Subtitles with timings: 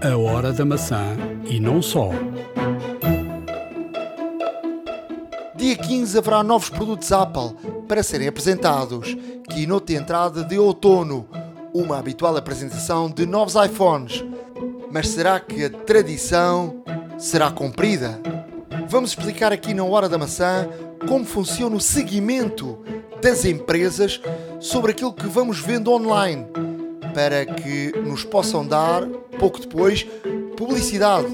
[0.00, 2.10] A hora da maçã e não só.
[5.56, 7.56] Dia 15 haverá novos produtos Apple
[7.88, 9.16] para serem apresentados.
[9.50, 11.28] Keynote de entrada de outono.
[11.74, 14.24] Uma habitual apresentação de novos iPhones.
[14.92, 16.80] Mas será que a tradição
[17.18, 18.20] será cumprida?
[18.88, 20.68] Vamos explicar aqui na Hora da Maçã
[21.08, 22.78] como funciona o seguimento
[23.20, 24.20] das empresas
[24.60, 26.46] sobre aquilo que vamos vendo online,
[27.12, 29.02] para que nos possam dar,
[29.38, 30.06] pouco depois,
[30.56, 31.28] publicidade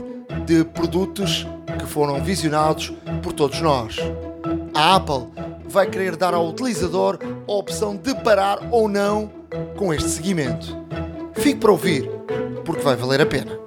[0.46, 1.46] de produtos
[1.78, 3.96] que foram visionados por todos nós.
[4.74, 5.28] A Apple
[5.66, 9.30] vai querer dar ao utilizador a opção de parar ou não
[9.76, 10.76] com este seguimento.
[11.34, 12.08] Fique para ouvir,
[12.64, 13.64] porque vai valer a pena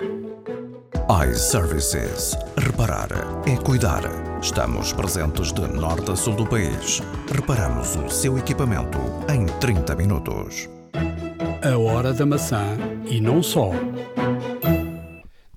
[1.10, 2.38] iServices.
[2.58, 3.08] Reparar
[3.46, 4.02] é cuidar.
[4.42, 7.02] Estamos presentes de norte a sul do país.
[7.34, 10.77] Reparamos o seu equipamento em 30 minutos.
[11.64, 12.78] A hora da maçã
[13.10, 13.72] e não só.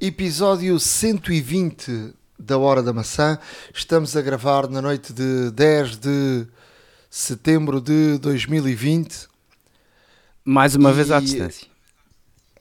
[0.01, 3.39] Episódio 120 da Hora da Maçã.
[3.75, 6.47] Estamos a gravar na noite de 10 de
[7.11, 9.29] setembro de 2020.
[10.45, 10.95] Mais uma e...
[10.95, 11.69] vez à distância.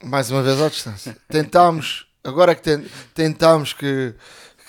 [0.03, 1.17] Mais uma vez à distância.
[1.29, 4.13] Tentámos agora que tentámos que,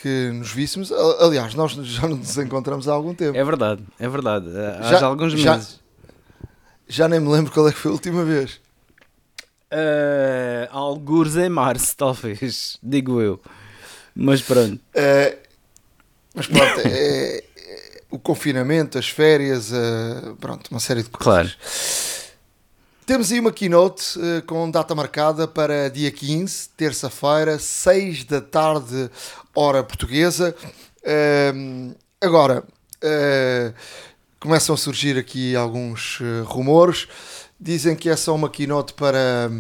[0.01, 3.37] que nos víssemos, aliás, nós já nos encontramos há algum tempo.
[3.37, 4.47] É verdade, é verdade.
[4.79, 5.45] Há já, já alguns meses.
[5.45, 5.80] Já,
[6.91, 8.61] já, nem me lembro qual é que foi a última vez.
[9.73, 13.41] Uh, algures em março, talvez, digo eu.
[14.15, 14.75] Mas pronto.
[14.75, 15.39] Uh,
[16.35, 21.55] mas pronto, é, é, o confinamento, as férias, uh, pronto, uma série de coisas.
[21.55, 22.21] Claro.
[23.07, 29.09] Temos aí uma keynote uh, com data marcada para dia 15, terça-feira, 6 da tarde,
[29.55, 30.55] hora portuguesa.
[32.21, 32.65] Agora,
[34.41, 37.07] começam a surgir aqui alguns rumores.
[37.61, 39.51] Dizem que é só uma keynote para,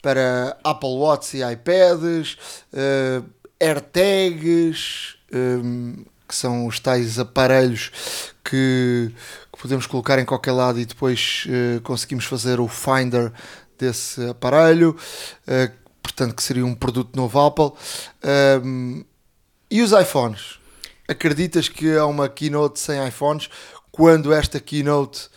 [0.00, 2.38] para Apple Watch e iPads,
[3.60, 7.90] AirTags, um, que são os tais aparelhos
[8.42, 9.10] que
[9.60, 13.32] podemos colocar em qualquer lado e depois uh, conseguimos fazer o Finder
[13.78, 14.96] desse aparelho,
[15.48, 17.72] uh, portanto que seria um produto novo Apple.
[18.62, 19.04] Um,
[19.70, 20.58] e os iPhones?
[21.08, 23.48] Acreditas que há uma keynote sem iPhones
[23.94, 25.28] quando esta keynote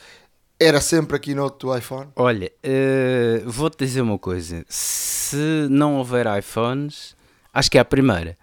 [0.60, 2.10] era sempre a keynote do iPhone?
[2.16, 7.16] Olha, uh, vou-te dizer uma coisa: se não houver iPhones,
[7.54, 8.36] acho que é a primeira.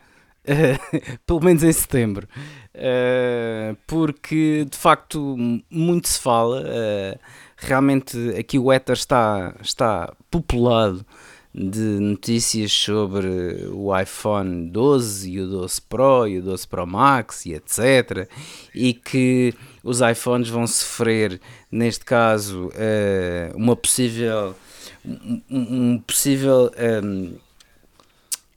[1.27, 2.29] pelo menos em setembro.
[2.77, 5.37] Uh, porque de facto
[5.69, 7.19] muito se fala, uh,
[7.57, 11.05] realmente aqui o Ether está, está populado
[11.53, 17.47] de notícias sobre o iPhone 12 e o 12 Pro e o 12 Pro Max
[17.47, 18.29] e etc.
[18.75, 19.55] E que
[19.85, 21.41] os iPhones vão sofrer,
[21.71, 24.57] neste caso, uh, uma possível.
[25.05, 26.73] Um, um possível
[27.05, 27.37] um,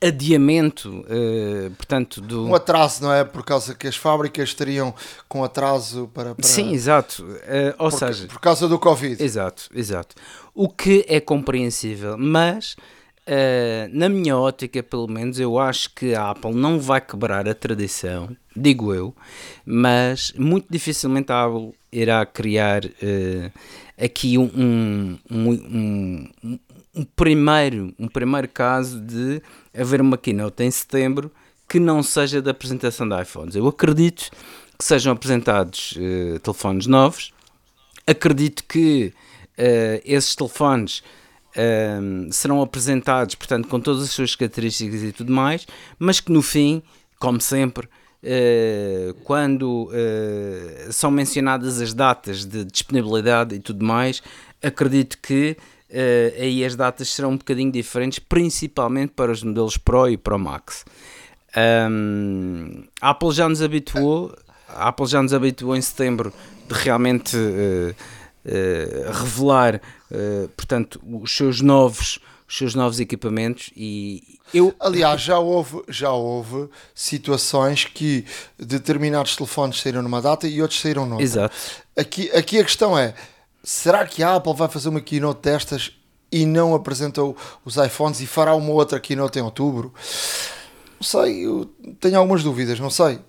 [0.01, 2.45] adiamento, uh, portanto, do...
[2.47, 3.23] Um atraso, não é?
[3.23, 4.93] Por causa que as fábricas estariam
[5.27, 6.35] com atraso para...
[6.35, 6.47] para...
[6.47, 7.23] Sim, exato.
[7.23, 8.27] Uh, ou por, seja...
[8.27, 9.21] Por causa do Covid.
[9.21, 10.15] Exato, exato.
[10.53, 12.75] O que é compreensível, mas...
[13.27, 17.53] Uh, na minha ótica, pelo menos, eu acho que a Apple não vai quebrar a
[17.53, 19.15] tradição, digo eu,
[19.65, 23.51] mas muito dificilmente a Apple irá criar uh,
[24.01, 26.59] aqui um, um, um, um,
[26.95, 29.41] um primeiro, um primeiro caso de
[29.77, 31.31] haver uma keynote em setembro
[31.67, 33.55] que não seja da apresentação de iPhones.
[33.55, 34.31] Eu acredito
[34.77, 37.33] que sejam apresentados uh, telefones novos,
[38.05, 39.13] acredito que
[39.57, 40.99] uh, esses telefones
[41.55, 45.67] uh, serão apresentados, portanto, com todas as suas características e tudo mais,
[45.99, 46.81] mas que no fim,
[47.19, 47.89] como sempre,
[49.23, 54.21] quando uh, são mencionadas as datas de disponibilidade e tudo mais,
[54.61, 55.55] acredito que
[55.89, 60.39] uh, aí as datas serão um bocadinho diferentes, principalmente para os modelos Pro e Pro
[60.39, 60.85] Max.
[61.89, 64.35] Um, a Apple já nos habituou,
[64.67, 66.33] a Apple já nos habituou em setembro
[66.67, 67.95] de realmente uh,
[68.45, 69.81] uh, revelar,
[70.55, 76.69] portanto, os seus novos os seus novos equipamentos e eu aliás já houve já houve
[76.95, 78.25] situações que
[78.57, 81.55] determinados telefones saíram numa data e outros saíram noutra exato
[81.95, 83.13] aqui aqui a questão é
[83.63, 85.91] será que a Apple vai fazer uma keynote destas
[86.31, 89.93] e não apresentou os iPhones e fará uma outra keynote em outubro?
[90.99, 91.65] Não sei, eu
[91.99, 93.19] tenho algumas dúvidas, não sei.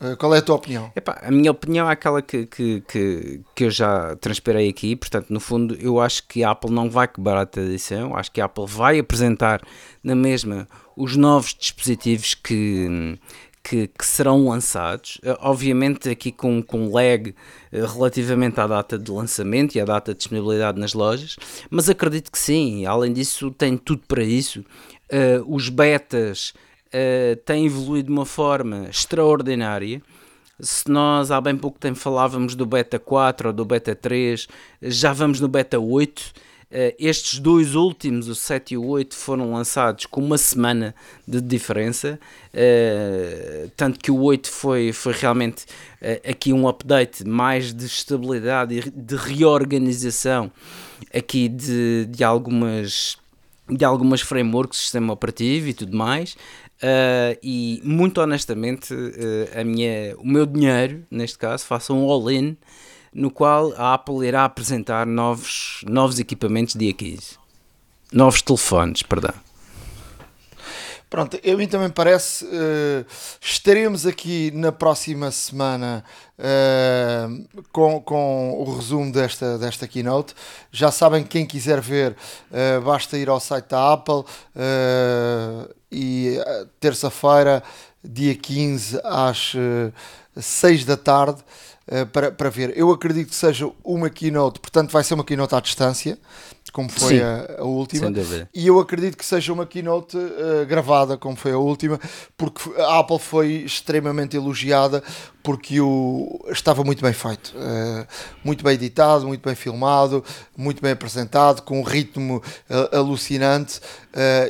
[0.00, 0.92] Eh, qual é a tua opinião?
[0.94, 4.94] Epá, a minha opinião é aquela que, que, que, que, eu já transparei aqui.
[4.94, 8.16] Portanto, no fundo, eu acho que a Apple não vai quebrar a tradição.
[8.16, 9.60] Acho que a Apple vai apresentar
[10.02, 13.18] na mesma os novos dispositivos que,
[13.62, 17.34] que, que, serão lançados, eh, obviamente aqui com, com lag
[17.72, 21.36] eh, relativamente à data de lançamento e à data de disponibilidade nas lojas,
[21.70, 24.64] mas acredito que sim, além disso tem tudo para isso.
[25.46, 26.52] os betas
[27.44, 30.02] têm evoluído de uma forma extraordinária.
[30.60, 34.48] Se nós há bem pouco tempo falávamos do beta 4 ou do beta 3,
[34.82, 36.32] já vamos no beta 8
[36.70, 40.94] Uh, estes dois últimos, o 7 e o 8, foram lançados com uma semana
[41.26, 42.20] de diferença,
[42.52, 48.80] uh, tanto que o 8 foi, foi realmente uh, aqui um update mais de estabilidade
[48.80, 50.52] e de reorganização
[51.12, 53.16] aqui de, de algumas
[53.70, 56.36] de algumas frameworks, sistema operativo e tudo mais.
[57.42, 58.94] E muito honestamente,
[59.58, 62.56] a minha, o meu dinheiro, neste caso, faça um all-in
[63.12, 67.36] no qual a Apple irá apresentar novos, novos equipamentos dia 15.
[68.12, 69.34] Novos telefones, perdão.
[71.10, 72.44] Pronto, eu mim também parece.
[72.44, 73.04] Uh,
[73.40, 76.04] estaremos aqui na próxima semana
[76.38, 80.34] uh, com, com o resumo desta, desta keynote.
[80.70, 82.14] Já sabem, quem quiser ver,
[82.50, 84.22] uh, basta ir ao site da Apple
[85.90, 86.38] e
[86.80, 87.62] terça-feira,
[88.02, 89.52] dia 15, às
[90.36, 91.42] 6 da tarde.
[91.90, 92.76] Eh, para, para ver.
[92.76, 96.18] Eu acredito que seja uma keynote, portanto vai ser uma keynote à distância,
[96.70, 98.10] como foi a, a, última.
[98.54, 101.98] E eu acredito que seja uma keynote uh, gravada, como foi a última,
[102.36, 105.02] porque a Apple foi extremamente elogiada
[105.42, 108.06] porque o, estava muito bem feito, uh,
[108.44, 110.22] muito bem editado, muito bem filmado,
[110.56, 113.80] muito bem apresentado, com um ritmo uh, alucinante.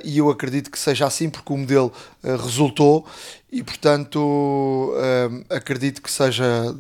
[0.05, 1.93] e eu acredito que seja assim, porque o modelo
[2.23, 3.07] resultou
[3.51, 4.95] e portanto
[5.51, 6.75] acredito que seja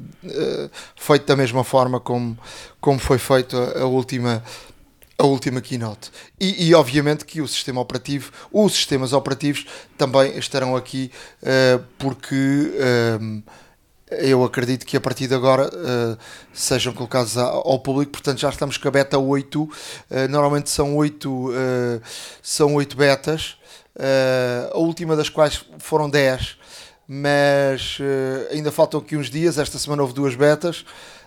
[0.97, 2.37] feito da mesma forma como,
[2.81, 4.43] como foi feito a, a última
[5.19, 6.11] a última keynote.
[6.39, 9.67] E, e, obviamente que o sistema operativo, os sistemas operativos
[9.99, 11.11] também estarão aqui
[11.43, 13.43] uh, porque uh,
[14.13, 16.17] eu acredito que a partir de agora uh,
[16.53, 19.69] sejam colocados ao público, portanto já estamos com a beta 8,
[20.31, 21.51] normalmente são 8,
[22.41, 23.59] são 8 betas,
[24.73, 26.57] a última das quais foram 10,
[27.07, 27.99] mas
[28.51, 30.87] ainda faltam aqui uns dias, esta semana houve duas betas,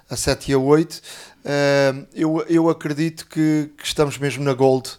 [0.10, 1.02] a 7 e a 8,
[2.14, 4.90] Eu, eu acredito que, que, estamos mesmo na Gold,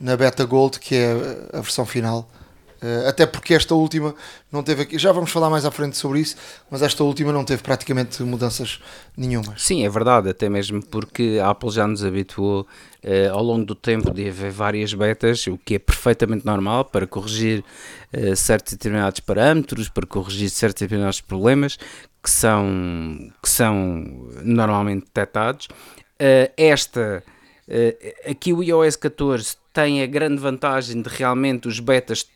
[0.00, 1.12] na Beta Gold, que é
[1.52, 2.28] a versão final.
[2.82, 4.14] Uh, até porque esta última
[4.52, 6.36] não teve aqui, já vamos falar mais à frente sobre isso,
[6.70, 8.78] mas esta última não teve praticamente mudanças
[9.16, 9.62] nenhumas.
[9.62, 12.66] Sim, é verdade, até mesmo porque a Apple já nos habituou
[13.02, 17.06] uh, ao longo do tempo de haver várias betas, o que é perfeitamente normal para
[17.06, 17.64] corrigir
[18.12, 21.78] uh, certos determinados parâmetros, para corrigir certos determinados problemas
[22.26, 24.04] que são, que são
[24.42, 25.66] normalmente detectados.
[26.20, 27.22] Uh, esta,
[27.68, 32.26] uh, aqui o iOS 14 tem a grande vantagem de realmente os betas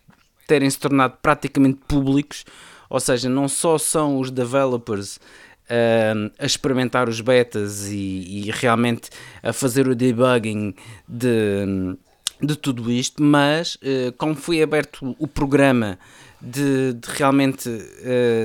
[0.47, 2.45] terem se tornado praticamente públicos,
[2.89, 9.11] ou seja, não só são os developers uh, a experimentar os betas e, e, realmente
[9.43, 10.73] a fazer o debugging
[11.09, 11.97] de,
[12.41, 13.77] de tudo isto, mas
[14.17, 15.99] como foi aberto o programa
[16.41, 17.69] de, de realmente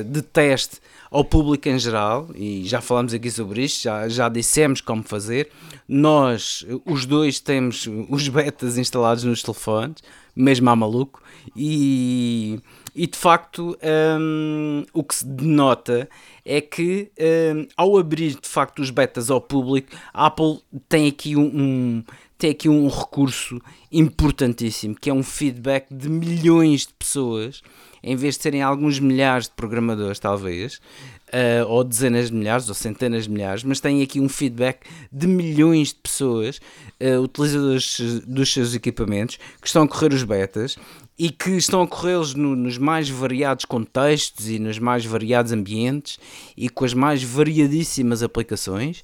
[0.09, 0.79] de teste
[1.15, 5.49] ao público em geral, e já falamos aqui sobre isto, já, já dissemos como fazer.
[5.87, 10.03] Nós, os dois, temos os betas instalados nos telefones,
[10.35, 11.23] mesmo a maluco,
[11.55, 12.59] e,
[12.93, 13.77] e de facto
[14.19, 16.09] um, o que se denota
[16.43, 17.09] é que
[17.55, 20.59] um, ao abrir de facto os betas ao público, a Apple
[20.89, 22.03] tem aqui um, um
[22.37, 27.61] tem aqui um recurso importantíssimo que é um feedback de milhões de pessoas
[28.05, 32.75] em vez de serem alguns milhares de programadores, talvez, uh, ou dezenas de milhares, ou
[32.75, 36.59] centenas de milhares, mas têm aqui um feedback de milhões de pessoas,
[37.01, 40.77] uh, utilizadores dos seus equipamentos, que estão a correr os betas
[41.17, 46.19] e que estão a corrê-los no, nos mais variados contextos e nos mais variados ambientes
[46.55, 49.03] e com as mais variadíssimas aplicações.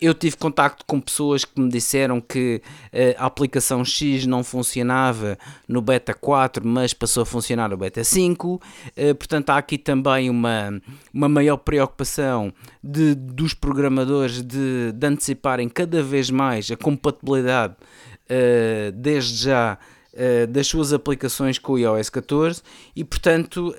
[0.00, 5.38] Eu tive contacto com pessoas que me disseram que uh, a aplicação X não funcionava
[5.68, 8.54] no beta 4, mas passou a funcionar no beta 5.
[8.54, 10.80] Uh, portanto, há aqui também uma,
[11.12, 12.52] uma maior preocupação
[12.82, 17.74] de, dos programadores de, de anteciparem cada vez mais a compatibilidade
[18.28, 19.78] ah, desde já
[20.50, 22.62] das suas aplicações com o iOS 14
[22.94, 23.74] e, portanto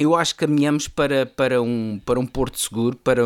[0.00, 3.22] eu acho que caminhamos para, para, um, para um porto seguro, para,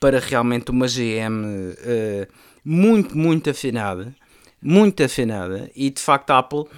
[0.00, 2.28] para realmente uma GM uh, eh,
[2.64, 4.12] muito, muito afinada,
[4.60, 6.68] muito afinada, e de facto a Apple, uh,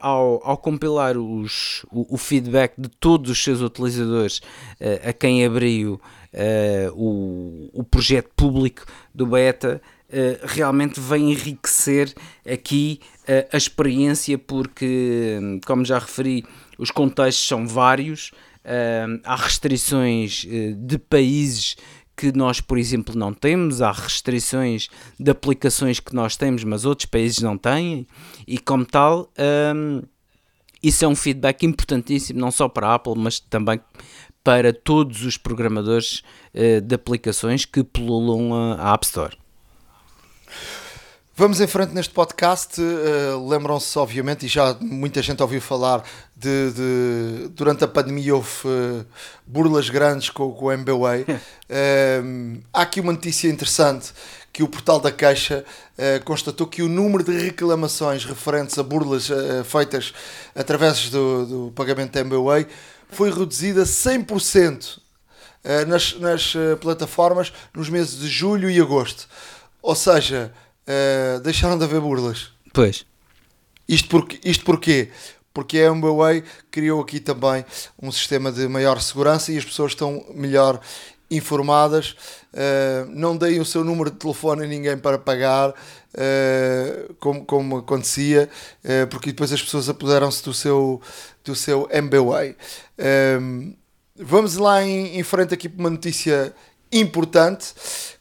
[0.00, 4.38] ao, ao compilar os, o, o, feedback de todos os seus utilizadores
[4.80, 6.00] uh, a quem abriu
[6.92, 9.80] o, o projeto público do beta,
[10.42, 12.12] realmente vem enriquecer
[12.46, 13.00] aqui
[13.50, 16.44] a experiência, porque, como já referi,
[16.78, 18.32] os contextos são vários,
[19.24, 20.44] há restrições
[20.76, 21.76] de países
[22.16, 24.88] que nós, por exemplo, não temos, há restrições
[25.20, 28.06] de aplicações que nós temos, mas outros países não têm,
[28.46, 29.30] e como tal,
[29.74, 30.02] um,
[30.82, 33.78] isso é um feedback importantíssimo, não só para a Apple, mas também
[34.42, 36.22] para todos os programadores
[36.54, 39.36] uh, de aplicações que pululam a App Store.
[41.38, 42.80] Vamos em frente neste podcast.
[42.80, 46.02] Uh, Lembram-se, obviamente, e já muita gente ouviu falar
[46.34, 46.70] de.
[46.70, 49.06] de durante a pandemia houve uh,
[49.46, 51.24] burlas grandes com, com o MBWay.
[51.24, 54.14] uh, há aqui uma notícia interessante
[54.50, 55.66] que o portal da Queixa
[56.24, 59.28] constatou que o número de reclamações referentes a burlas
[59.66, 60.14] feitas
[60.54, 62.66] através do, do pagamento da MBWay
[63.10, 64.98] foi reduzido a 100%
[65.86, 69.28] nas, nas plataformas nos meses de julho e agosto.
[69.82, 70.50] Ou seja
[70.86, 72.50] uh, deixaram de haver burlas.
[72.72, 73.06] Pois.
[73.88, 75.10] Isto, porque, isto porquê?
[75.54, 77.64] Porque a MBWay criou aqui também
[78.02, 80.80] um sistema de maior segurança e as pessoas estão melhor
[81.30, 82.16] informadas.
[82.52, 87.78] Uh, não deem o seu número de telefone a ninguém para pagar, uh, como, como
[87.78, 88.48] acontecia,
[88.84, 91.00] uh, porque depois as pessoas apoderam-se do seu,
[91.44, 92.56] do seu MBWay.
[94.16, 96.54] vamos lá em, em frente aqui para uma notícia
[96.92, 97.74] importante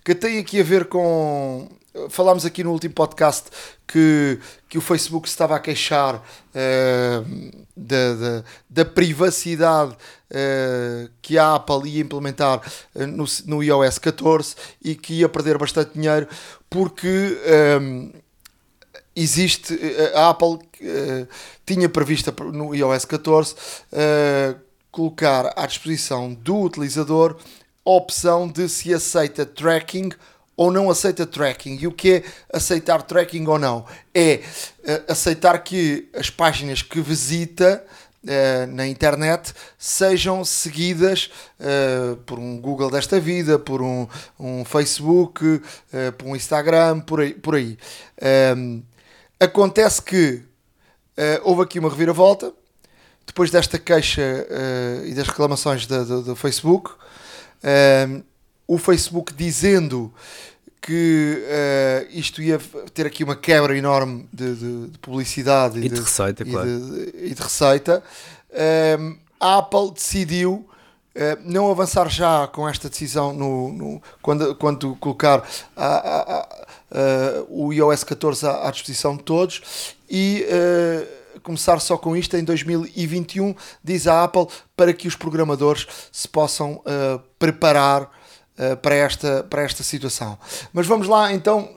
[0.03, 1.69] que tem aqui a ver com
[2.09, 3.49] falámos aqui no último podcast
[3.87, 11.55] que, que o Facebook estava a queixar uh, da, da, da, privacidade uh, que a
[11.55, 12.61] Apple ia implementar
[12.93, 16.27] uh, no, no iOS 14 e que ia perder bastante dinheiro
[16.69, 17.37] porque
[17.81, 18.11] um,
[19.15, 19.79] existe
[20.13, 20.59] a Apple
[21.65, 23.55] tinha prevista no iOS 14
[24.91, 27.37] colocar à disposição do utilizador
[27.85, 30.09] a opção de se aceita tracking
[30.55, 31.77] ou não aceita tracking.
[31.81, 33.85] E o que é aceitar tracking ou não?
[34.13, 34.41] É
[34.79, 37.83] uh, aceitar que as páginas que visita
[38.23, 44.07] uh, na internet sejam seguidas uh, por um Google desta vida, por um,
[44.39, 45.61] um Facebook,
[46.17, 47.33] por um Instagram, por aí.
[47.33, 47.77] Por aí.
[48.21, 48.83] Um, ehm,
[49.39, 50.41] acontece que
[51.43, 52.53] houve aqui uma reviravolta
[53.25, 54.21] depois desta queixa
[55.05, 56.91] e das reclamações do, do Facebook.
[58.67, 60.11] O Facebook dizendo
[60.85, 62.59] que uh, isto ia
[62.93, 66.69] ter aqui uma quebra enorme de, de, de publicidade e, e de, receita, e claro.
[66.69, 68.03] e de receita.
[68.51, 70.67] Um, ehm, a Apple decidiu uh,
[71.43, 75.43] não avançar já com esta decisão no, no quando, quando colocar
[75.75, 76.47] a, a, a,
[77.49, 82.43] o iOS 14 à, à, disposição de todos e uh, começar só com isto em
[82.43, 86.81] 2021, diz a Apple, para que os programadores se possam
[87.37, 88.09] preparar
[88.57, 90.37] uh, para, esta, para esta situação.
[90.73, 91.69] Mas vamos lá então,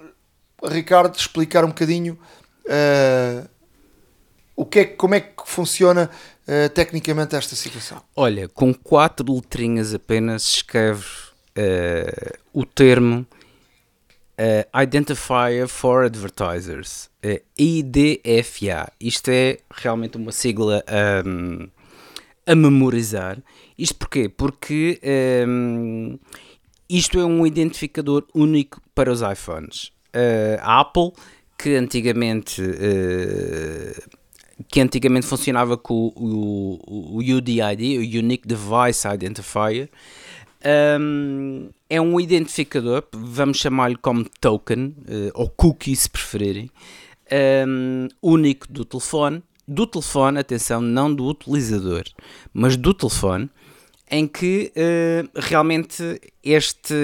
[0.65, 2.19] Ricardo, explicar um bocadinho
[2.67, 3.49] uh,
[4.57, 6.11] o que é, como é que funciona
[6.47, 8.03] uh, tecnicamente esta situação.
[8.17, 11.05] Olha, com quatro letrinhas apenas escreve
[12.53, 13.27] o termo
[14.73, 17.11] Identifier for Advertisers,
[17.59, 18.93] IDFA.
[19.01, 20.85] Isto é realmente uma sigla
[21.27, 21.69] um,
[22.47, 23.39] a memorizar.
[23.77, 24.29] Isto porquê?
[24.29, 25.01] Porque
[25.47, 26.19] um,
[26.89, 29.93] isto é um identificador único para os iPhones.
[30.15, 31.13] Uh, a Apple,
[31.59, 34.09] que antigamente, uh,
[34.69, 39.91] que antigamente funcionava com o, o, o, UDID, o Unique Device Identifier,
[41.01, 46.71] um, é um identificador, vamos chamar-lhe como token, uh, ou cookie se preferirem,
[47.67, 52.05] um, único do telefone, do telefone, atenção, não do utilizador,
[52.53, 53.51] mas do telefone,
[54.11, 56.95] em que uh, realmente este,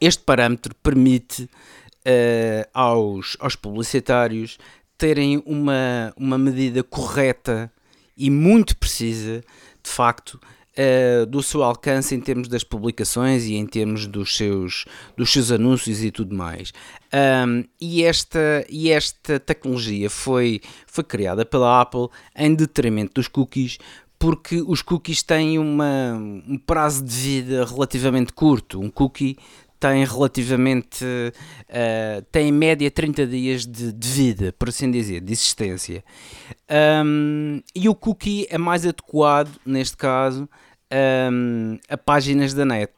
[0.00, 4.58] este parâmetro permite uh, aos, aos publicitários
[4.96, 7.72] terem uma, uma medida correta
[8.16, 9.40] e muito precisa,
[9.82, 14.84] de facto, uh, do seu alcance em termos das publicações e em termos dos seus,
[15.16, 16.72] dos seus anúncios e tudo mais.
[17.46, 23.78] Um, e, esta, e esta tecnologia foi, foi criada pela Apple em detrimento dos cookies,
[24.20, 26.12] porque os cookies têm uma,
[26.46, 28.78] um prazo de vida relativamente curto.
[28.78, 29.38] Um cookie
[29.80, 35.32] tem relativamente, uh, tem em média 30 dias de, de, vida, por assim dizer, de
[35.32, 36.04] existência.
[37.02, 40.46] Um, e o cookie é mais adequado, neste caso,
[41.32, 42.92] um, a páginas da net.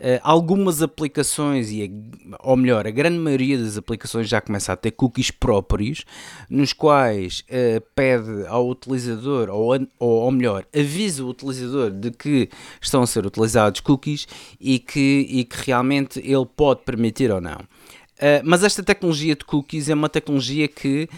[0.00, 4.76] Uh, algumas aplicações, e a, ou melhor, a grande maioria das aplicações já começa a
[4.76, 6.04] ter cookies próprios,
[6.50, 12.48] nos quais uh, pede ao utilizador, ou, ou, ou, melhor, avisa o utilizador de que
[12.82, 14.26] estão a ser utilizados cookies
[14.60, 17.60] e que, e que realmente ele pode permitir ou não.
[18.16, 21.08] Uh, mas esta tecnologia de cookies é uma tecnologia que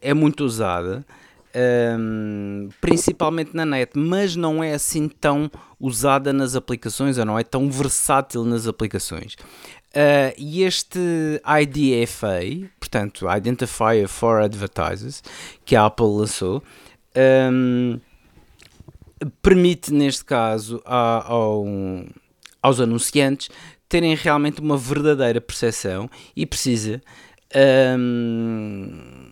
[0.00, 1.04] é muito usada
[1.54, 7.44] um, principalmente na net, mas não é assim tão usada nas aplicações ou não é
[7.44, 9.34] tão versátil nas aplicações.
[9.94, 10.98] Uh, e este
[11.62, 15.22] IDFA, portanto, Identifier for Advertisers,
[15.64, 16.62] que a Apple lançou,
[17.52, 18.00] um,
[19.40, 21.64] permite, neste caso, a, ao,
[22.60, 23.48] aos anunciantes
[23.88, 27.00] terem realmente uma verdadeira percepção e precisa
[27.96, 29.23] um,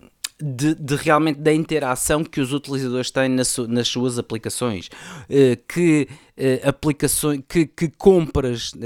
[0.43, 6.09] de, de, realmente da interação que os utilizadores têm nas, nas suas aplicações, uh, que
[6.37, 8.77] uh, aplicações, que, que compras uh,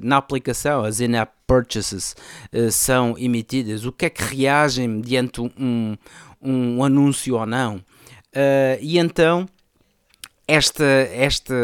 [0.00, 2.14] na aplicação, as in-app purchases,
[2.70, 5.98] são emitidas, o que é que reagem mediante um,
[6.40, 7.84] um anúncio ou não.
[8.80, 9.46] e então
[10.46, 11.54] esta, esta,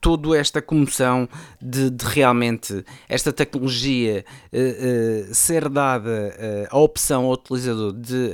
[0.00, 1.28] toda esta comoção
[1.60, 6.34] de, de realmente esta tecnologia uh, uh, ser dada
[6.70, 8.30] uh, a opção ao utilizador de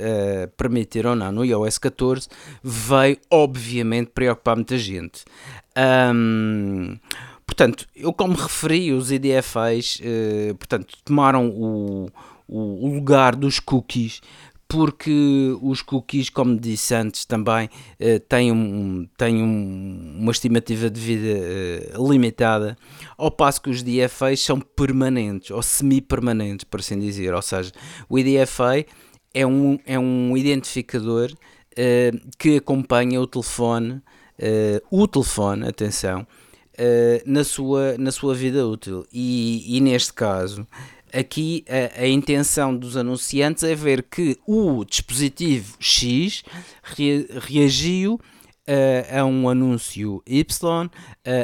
[0.57, 2.27] permitir ou não no iOS 14
[2.63, 5.23] veio obviamente preocupar muita gente.
[6.13, 6.97] Um,
[7.45, 10.01] portanto, eu como referi, os IDFAs
[10.57, 12.09] portanto, tomaram o,
[12.47, 14.21] o lugar dos cookies
[14.67, 17.67] porque os cookies, como disse antes, também
[17.99, 22.77] uh, têm, um, têm um, uma estimativa de vida uh, limitada,
[23.17, 27.33] ao passo que os DFAs são permanentes, ou semi-permanentes, por assim dizer.
[27.33, 27.71] Ou seja,
[28.09, 28.85] o IDFA
[29.33, 34.01] é um, é um identificador uh, que acompanha o telefone,
[34.91, 36.27] o telefone, atenção,
[37.25, 39.03] na, sua, na sua vida útil.
[39.11, 40.67] E, e neste caso
[41.17, 46.43] aqui a, a, intenção dos anunciantes é ver que o dispositivo X
[46.83, 48.15] re, reagiu
[48.67, 50.91] uh, a um anúncio Y, uh,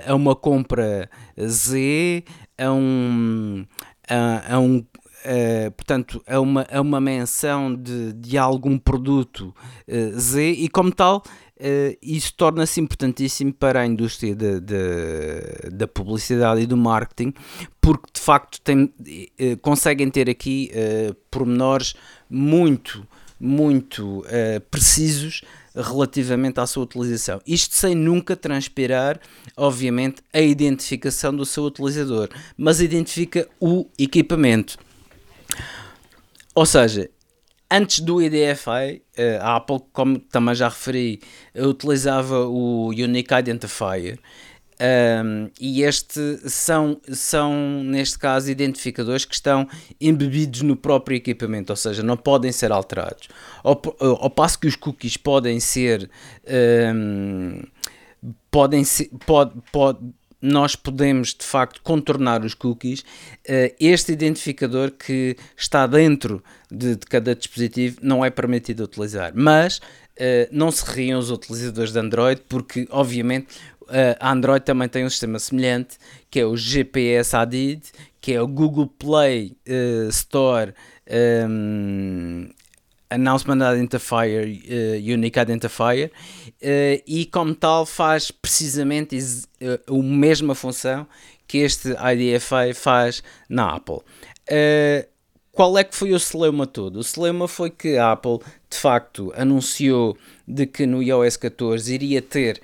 [0.05, 2.23] a uma compra Z,
[2.57, 3.65] a um.
[4.07, 4.85] A, a um
[5.25, 9.55] Uh, portanto, é uma, é uma menção de, de algum produto
[9.87, 11.23] uh, Z e, como tal,
[11.59, 17.33] uh, isso torna-se importantíssimo para a indústria de, de, da publicidade e do marketing,
[17.81, 21.95] porque de facto tem, uh, conseguem ter aqui uh, pormenores
[22.29, 23.05] muito,
[23.39, 25.41] muito uh, precisos
[25.75, 27.41] relativamente à sua utilização.
[27.47, 29.19] Isto sem nunca transpirar,
[29.57, 34.77] obviamente, a identificação do seu utilizador, mas identifica o equipamento.
[36.53, 37.09] Ou seja,
[37.73, 41.19] antes do IDFA, eh, a Apple, como também já referi,
[41.55, 44.19] utilizava o Unique Identifier.
[44.83, 49.67] Um, e este são, são, neste caso, identificadores que estão
[50.01, 53.29] embebidos no próprio equipamento, ou seja, não podem ser alterados.
[53.63, 56.09] Ao, ao passo que os cookies podem ser.
[56.93, 57.61] Um,
[58.51, 59.09] podem ser.
[59.25, 59.99] Pode, pode,
[60.43, 62.99] nós podemos de facto contornar os cookies.
[62.99, 69.31] Uh, este identificador que está dentro de, de, cada dispositivo não é permitido utilizar.
[69.33, 69.81] Mas uh,
[70.51, 75.09] não se riam os utilizadores de Android, porque obviamente uh, a Android também tem um
[75.09, 75.97] sistema semelhante,
[76.29, 77.81] que é o GPS ADID,
[78.19, 79.55] que é o Google Play
[80.09, 80.73] Store.
[81.09, 82.62] Um, ehm,
[83.13, 86.11] Announcement Identifier, uh, Unique Identifier,
[86.61, 91.07] uh, e como tal faz precisamente uh, a mesma função
[91.47, 93.99] que este IDFA faz na Apple.
[95.51, 96.97] qual é que foi o celeuma todo?
[96.97, 102.21] O celeuma foi que a Apple de facto anunciou de que no iOS 14 iria
[102.21, 102.59] ter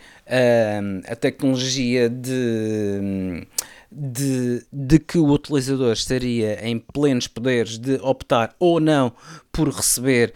[1.07, 3.45] a tecnologia de
[3.91, 9.11] de, de que o utilizador estaria em plenos poderes de optar ou não
[9.51, 10.33] por receber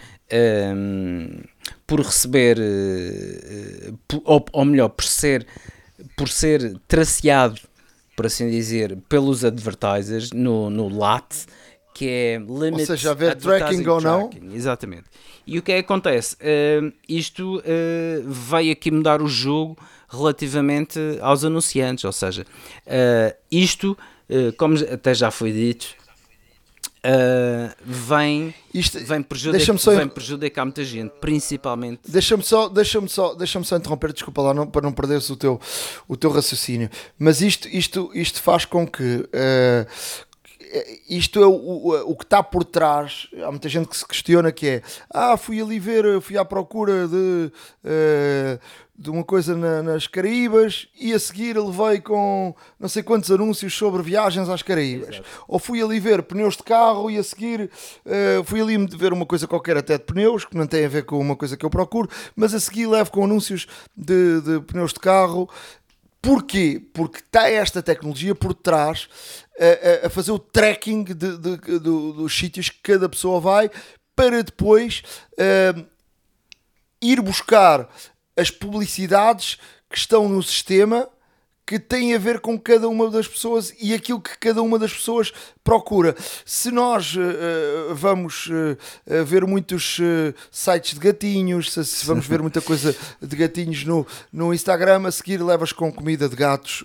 [0.76, 1.42] um,
[1.86, 5.46] por receber uh, ou, ou, melhor por ser
[6.18, 7.60] por ser traceado
[8.16, 11.46] por assim dizer pelos advertisers no, no LAT
[11.94, 14.30] que é Limit ou seja haver tracking ou não.
[14.52, 15.04] exatamente.
[15.46, 16.36] E o que é que acontece?
[16.36, 17.62] Uh, isto uh,
[18.26, 19.78] veio aqui mudar o jogo
[20.14, 22.46] relativamente aos anunciantes, ou seja,
[22.86, 23.98] uh, isto,
[24.30, 25.96] uh, como até já foi dito,
[27.06, 32.02] uh, vem, Isto, vem, prejudicar, só, vem prejudicar muita gente, principalmente.
[32.08, 35.60] Deixa-me só, deixa só, deixa só interromper, desculpa lá, não, para não perderes o teu,
[36.08, 39.28] o teu raciocínio, mas isto, isto, isto faz com que
[41.08, 43.28] isto é o, o, que está por trás.
[43.44, 47.08] Há muita gente que se questiona que é ah, fui ali ver, fui à procura
[47.08, 47.52] de,
[47.84, 48.60] uh,
[48.96, 53.74] de uma coisa na, nas Caraíbas e a seguir levei com não sei quantos anúncios
[53.74, 55.16] sobre viagens às Caraíbas.
[55.16, 55.30] Exato.
[55.48, 57.72] Ou fui ali ver pneus de carro e a seguir
[58.06, 61.06] uh, fui ali ver uma coisa qualquer até de pneus, que não tem a ver
[61.06, 64.94] com uma coisa que eu procuro, mas a seguir levo com anúncios de, de pneus
[64.94, 65.50] de carro.
[66.22, 66.82] Porquê?
[66.94, 69.10] Porque está esta tecnologia por trás
[69.60, 73.70] a, a fazer o tracking de, de, de, dos sítios que cada pessoa vai
[74.16, 75.04] para depois
[75.34, 75.86] uh,
[77.02, 77.90] ir buscar
[78.36, 79.58] as publicidades
[79.90, 81.08] que estão no sistema
[81.66, 84.92] que têm a ver com cada uma das pessoas e aquilo que cada uma das
[84.92, 85.32] pessoas
[85.64, 86.16] procura.
[86.46, 92.42] Se nós uh, vamos uh, ver muitos uh, sites de gatinhos, se, se, vamos ver
[92.42, 96.84] muita coisa de gatinhos no, no Instagram, a seguir levas com comida de gatos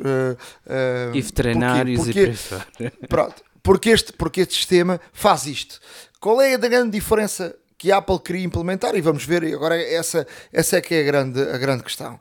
[1.13, 5.81] e veterinários porque, porque, e pronto, porque este, porque este sistema faz isto.
[6.21, 8.97] Qual é a grande diferença que a Apple queria implementar?
[8.97, 12.19] E vamos ver, agora essa, essa é que é a grande, a grande questão.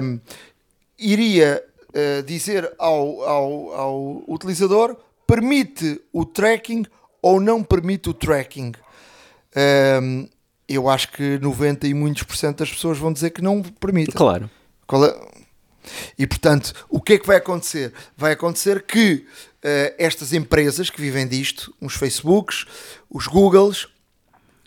[0.00, 0.20] Um,
[0.96, 6.84] iria uh, dizer ao, ao, ao utilizador permite o tracking
[7.20, 8.72] ou não permite o tracking.
[10.00, 10.28] Um,
[10.68, 14.12] eu acho que 90 e muitos por cento das pessoas vão dizer que não permite.
[14.12, 14.48] Claro.
[14.92, 15.34] É?
[16.18, 17.92] E portanto, o que é que vai acontecer?
[18.16, 19.26] Vai acontecer que
[19.64, 22.64] uh, estas empresas que vivem disto, os Facebooks,
[23.10, 23.88] os Googles,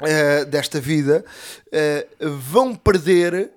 [0.02, 1.24] uh, desta vida,
[1.68, 3.52] uh, vão perder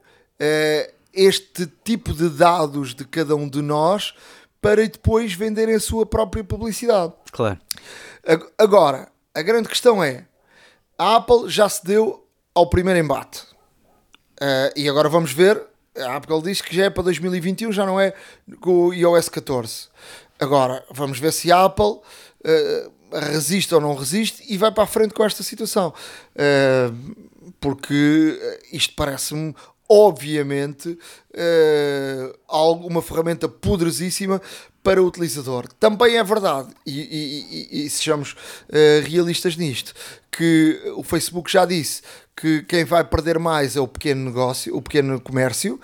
[1.12, 4.14] este tipo de dados de cada um de nós
[4.59, 7.12] para depois venderem a sua própria publicidade.
[7.31, 7.59] Claro.
[8.57, 10.24] Agora, a grande questão é:
[10.96, 13.42] a Apple já se deu ao primeiro embate.
[14.40, 15.62] Uh, e agora vamos ver.
[15.96, 18.14] A Apple diz que já é para 2021, já não é
[18.61, 19.88] com o iOS 14.
[20.38, 24.87] Agora, vamos ver se a Apple uh, resiste ou não resiste e vai para a
[24.87, 25.92] frente com esta situação.
[26.35, 29.55] Uh, porque isto parece-me
[29.90, 34.40] obviamente, uh, alguma ferramenta poderosíssima
[34.85, 35.66] para o utilizador.
[35.81, 39.92] Também é verdade, e, e, e, e sejamos uh, realistas nisto,
[40.31, 42.03] que o Facebook já disse
[42.37, 45.81] que quem vai perder mais é o pequeno negócio, o pequeno comércio,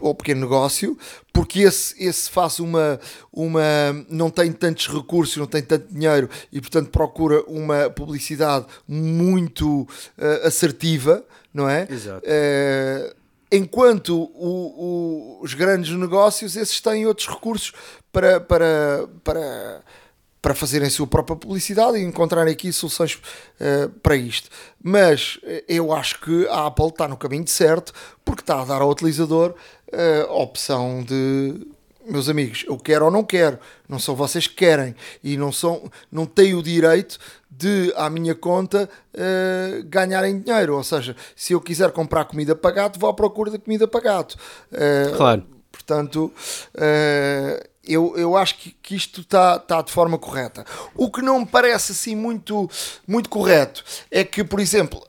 [0.00, 0.98] ou pequeno negócio,
[1.30, 2.98] porque esse, esse faz uma,
[3.32, 3.62] uma.
[4.08, 10.46] não tem tantos recursos, não tem tanto dinheiro e, portanto, procura uma publicidade muito uh,
[10.46, 11.86] assertiva, não é?
[11.88, 12.26] Exato.
[12.26, 13.21] Uh,
[13.52, 17.72] enquanto o, o, os grandes negócios, esses têm outros recursos
[18.10, 19.82] para, para, para,
[20.40, 24.48] para fazerem a sua própria publicidade e encontrarem aqui soluções uh, para isto.
[24.82, 27.92] Mas uh, eu acho que a Apple está no caminho certo
[28.24, 29.54] porque está a dar ao utilizador
[29.92, 31.66] uh, a opção de
[32.06, 35.90] meus amigos, eu quero ou não quero, não são vocês que querem e não, são,
[36.10, 37.18] não têm o direito
[37.50, 40.76] de, à minha conta, uh, ganharem dinheiro.
[40.76, 44.00] Ou seja, se eu quiser comprar comida para gato, vou à procura de comida para
[44.00, 44.36] gato.
[44.72, 45.44] Uh, claro.
[45.70, 46.32] Portanto,
[46.74, 50.64] uh, eu, eu acho que, que isto está tá de forma correta.
[50.94, 52.70] O que não me parece assim muito,
[53.06, 55.02] muito correto é que, por exemplo,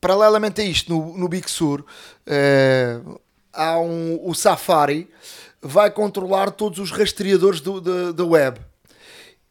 [0.00, 1.84] paralelamente a isto, no, no Big Sur,
[3.52, 5.08] há um, o Safari
[5.62, 8.60] vai controlar todos os rastreadores do, da, da web.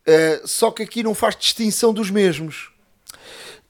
[0.01, 2.69] Uh, só que aqui não faz distinção dos mesmos.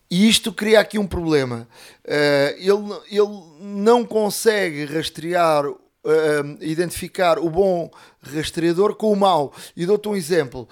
[0.10, 1.68] E isto cria aqui um problema.
[2.06, 5.78] Uh, ele, ele não consegue rastrear, uh,
[6.62, 9.54] identificar o bom rastreador com o mau.
[9.76, 10.68] E dou-te um exemplo.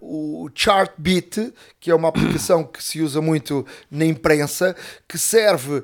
[0.00, 4.74] o Chartbeat, que é uma aplicação que se usa muito na imprensa,
[5.08, 5.82] que serve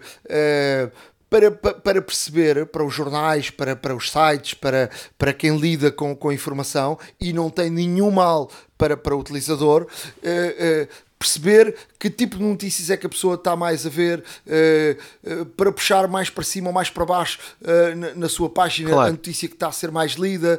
[1.31, 6.15] para, para perceber, para os jornais, para, para os sites, para, para quem lida com,
[6.15, 10.89] com a informação e não tem nenhum mal para, para o utilizador, uh, uh,
[11.21, 15.47] perceber que tipo de notícias é que a pessoa está mais a ver uh, uh,
[15.47, 19.09] para puxar mais para cima ou mais para baixo uh, na, na, sua página claro.
[19.09, 20.59] a notícia que está a ser mais lida,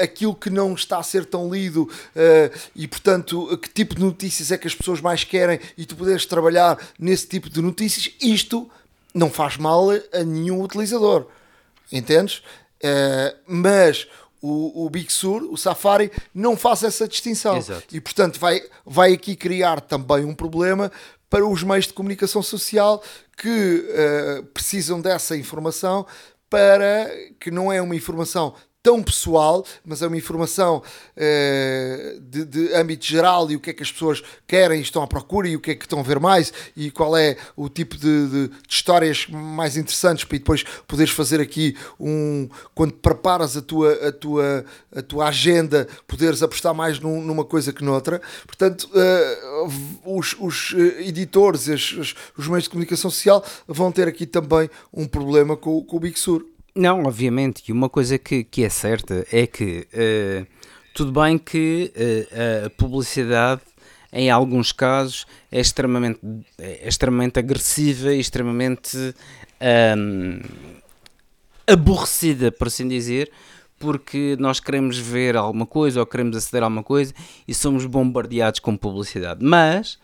[0.00, 1.88] aquilo que não está a ser tão lido
[2.76, 6.24] e portanto que tipo de notícias é que as pessoas mais querem e tu poderes
[6.24, 8.70] trabalhar nesse tipo de notícias, isto
[9.14, 11.26] não faz mal a nenhum utilizador,
[11.90, 12.38] entendes?
[12.82, 14.08] Uh, mas
[14.40, 17.56] o, o Big Sur, o Safari, não faz essa distinção.
[17.56, 17.84] Exato.
[17.92, 20.90] E portanto vai, vai aqui criar também um problema
[21.28, 23.02] para os meios de comunicação social
[23.36, 26.06] que uh, precisam dessa informação
[26.48, 32.74] para que não é uma informação tão pessoal, mas é uma informação uh, de, de,
[32.74, 35.60] âmbito geral e o que é que as pessoas querem estão à procura e o
[35.60, 38.54] que é que estão a ver mais e qual é o tipo de, de, de
[38.68, 44.64] histórias mais interessantes para depois poderes fazer aqui um quando preparas a tua, a tua,
[44.94, 48.20] a tua agenda, poderes apostar mais num, numa coisa que noutra.
[48.46, 54.70] Portanto, uh, os, os editores, os, os meios de comunicação social vão ter aqui também
[54.92, 56.46] um problema com, com o Big Sur.
[56.74, 60.46] Não, obviamente, e uma coisa que, que é certa é que uh,
[60.94, 63.62] tudo bem que uh, a publicidade
[64.12, 66.20] em alguns casos é extremamente,
[66.58, 69.14] é extremamente agressiva e extremamente
[69.96, 70.40] um,
[71.66, 73.30] aborrecida, por assim dizer,
[73.78, 77.14] porque nós queremos ver alguma coisa ou queremos aceder a alguma coisa
[77.46, 79.44] e somos bombardeados com publicidade.
[79.44, 79.98] Mas,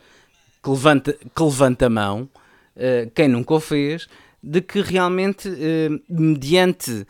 [0.62, 2.29] que levanta, que levanta a mão,
[2.76, 4.09] uh, quem nunca o fez,
[4.42, 7.07] de que realmente, eh, mediante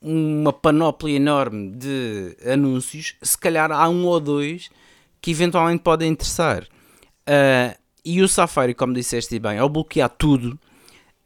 [0.00, 4.70] uma panóplia enorme de anúncios, se calhar há um ou dois
[5.20, 6.62] que eventualmente podem interessar.
[6.62, 10.58] Uh, e o Safari, como disseste bem, ao bloquear tudo,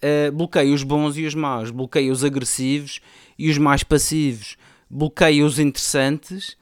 [0.02, 3.00] uh, bloqueia os bons e os maus, bloqueia os agressivos
[3.38, 4.56] e os mais passivos,
[4.90, 6.56] bloqueia os interessantes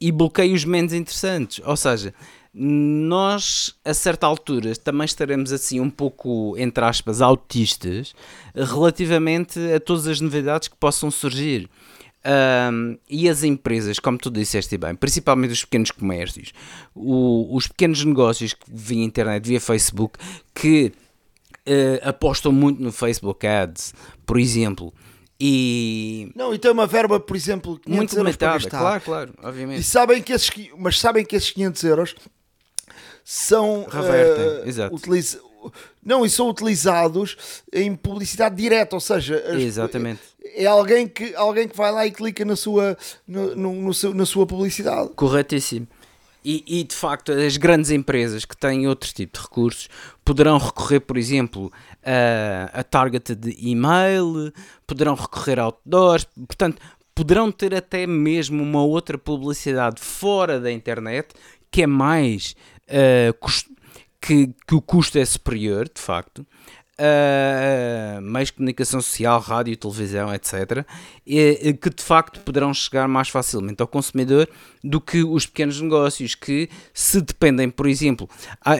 [0.00, 1.60] e bloqueia os menos interessantes.
[1.64, 2.14] Ou seja,
[2.58, 8.14] nós a certa altura também estaremos assim um pouco, entre aspas, autistas
[8.54, 11.68] relativamente a todas as novidades que possam surgir.
[12.72, 16.52] Um, e as empresas, como tu disseste bem, principalmente os pequenos comércios,
[16.92, 20.18] o, os pequenos negócios que via internet, via Facebook,
[20.52, 20.92] que
[21.68, 24.92] uh, apostam muito no Facebook Ads, por exemplo,
[25.38, 29.80] e não, e tem uma verba, por exemplo, muito limitada, claro, claro, obviamente.
[29.80, 32.14] E sabem que esses, mas sabem que esses 500 euros
[33.28, 35.36] são uh, utiliz...
[36.00, 37.36] não e são utilizados
[37.72, 39.60] em publicidade direta, ou seja, as...
[39.60, 40.20] exatamente
[40.54, 44.14] é alguém que alguém que vai lá e clica na sua no, no, no seu,
[44.14, 45.10] na sua publicidade.
[45.16, 45.88] Corretíssimo.
[46.48, 49.88] E, e, de facto, as grandes empresas que têm outro tipo de recursos
[50.24, 51.72] poderão recorrer, por exemplo,
[52.04, 54.52] a, a targeted email,
[54.86, 56.80] poderão recorrer a outdoors, portanto,
[57.16, 61.34] poderão ter até mesmo uma outra publicidade fora da internet
[61.68, 62.54] que é mais
[62.88, 63.48] uh,
[64.20, 66.46] que, que o custo é superior, de facto,
[66.98, 70.84] uh, meios de comunicação social, rádio, televisão, etc.,
[71.26, 74.48] e, que de facto poderão chegar mais facilmente ao consumidor
[74.82, 78.28] do que os pequenos negócios que, se dependem, por exemplo,
[78.64, 78.78] há,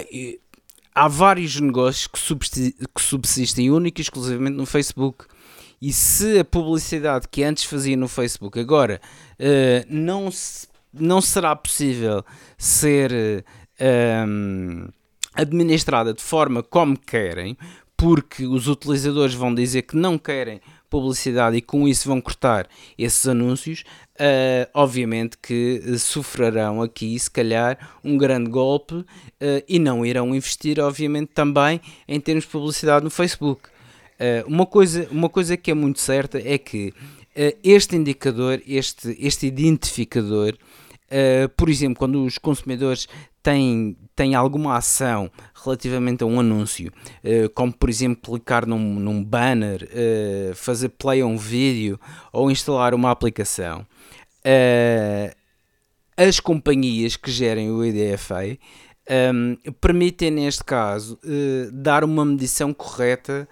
[0.94, 5.26] há vários negócios que subsistem, que subsistem única e exclusivamente no Facebook.
[5.80, 8.98] E se a publicidade que antes fazia no Facebook agora
[9.38, 12.24] uh, não, se, não será possível
[12.56, 13.44] ser
[13.80, 14.88] um,
[15.34, 17.56] administrada de forma como querem,
[17.96, 23.26] porque os utilizadores vão dizer que não querem publicidade e com isso vão cortar esses
[23.26, 23.84] anúncios,
[24.14, 29.04] uh, obviamente que sofrerão aqui, se calhar, um grande golpe uh,
[29.68, 33.68] e não irão investir, obviamente, também em termos de publicidade no Facebook.
[34.18, 36.92] Uh, uma, coisa, uma coisa que é muito certa é que
[37.62, 40.56] este indicador, este, este identificador,
[41.54, 43.06] por exemplo, quando os consumidores
[43.46, 45.30] têm tem alguma ação
[45.62, 46.90] relativamente a um anúncio,
[47.22, 52.00] uh, como por exemplo clicar num, num banner, uh, fazer play a um vídeo
[52.32, 53.86] ou instalar uma aplicação,
[54.40, 55.36] uh,
[56.16, 58.58] as companhias que gerem o IDFA
[59.34, 61.20] um, permitem, neste caso,
[61.70, 63.46] dar uma medição correta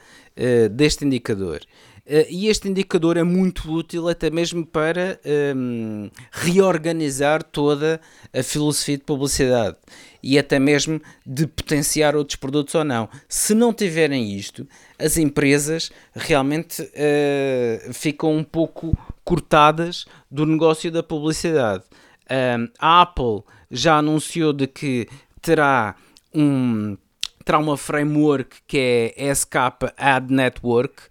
[0.72, 1.60] deste indicador.
[2.06, 5.18] Uh, e este indicador é muito útil até mesmo para
[5.56, 7.98] um, reorganizar toda
[8.32, 9.76] a filosofia de publicidade
[10.22, 13.08] e até mesmo de potenciar outros produtos ou não.
[13.26, 14.66] Se não tiverem isto,
[14.98, 21.84] as empresas realmente uh, ficam um pouco cortadas do negócio da publicidade.
[22.30, 25.08] Um, a Apple já anunciou de que
[25.40, 25.96] terá
[26.34, 26.96] um
[27.44, 29.56] terá uma framework que é SK
[29.98, 31.02] Ad Network,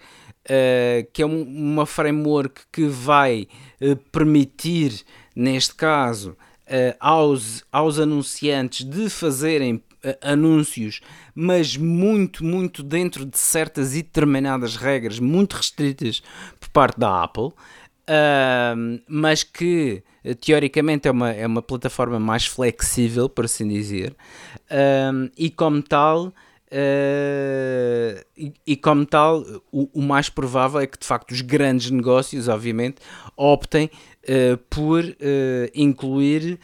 [0.46, 3.48] uh, que é um, uma framework que vai
[3.82, 5.04] uh, permitir,
[5.36, 9.82] neste caso, uh, aos, aos anunciantes de fazerem uh,
[10.22, 11.02] anúncios,
[11.36, 16.22] mas muito, muito dentro de certas e determinadas regras muito restritas
[16.60, 20.04] por parte da Apple, uh, mas que
[20.40, 24.16] teoricamente é uma, é uma plataforma mais flexível, por assim dizer,
[25.38, 26.34] e como tal.
[26.74, 31.92] Uh, e, e, como tal, o, o, mais provável é que de facto os grandes
[31.92, 32.96] negócios, obviamente,
[33.38, 33.92] optem
[34.24, 35.16] uh, por uh,
[35.76, 36.60] incluir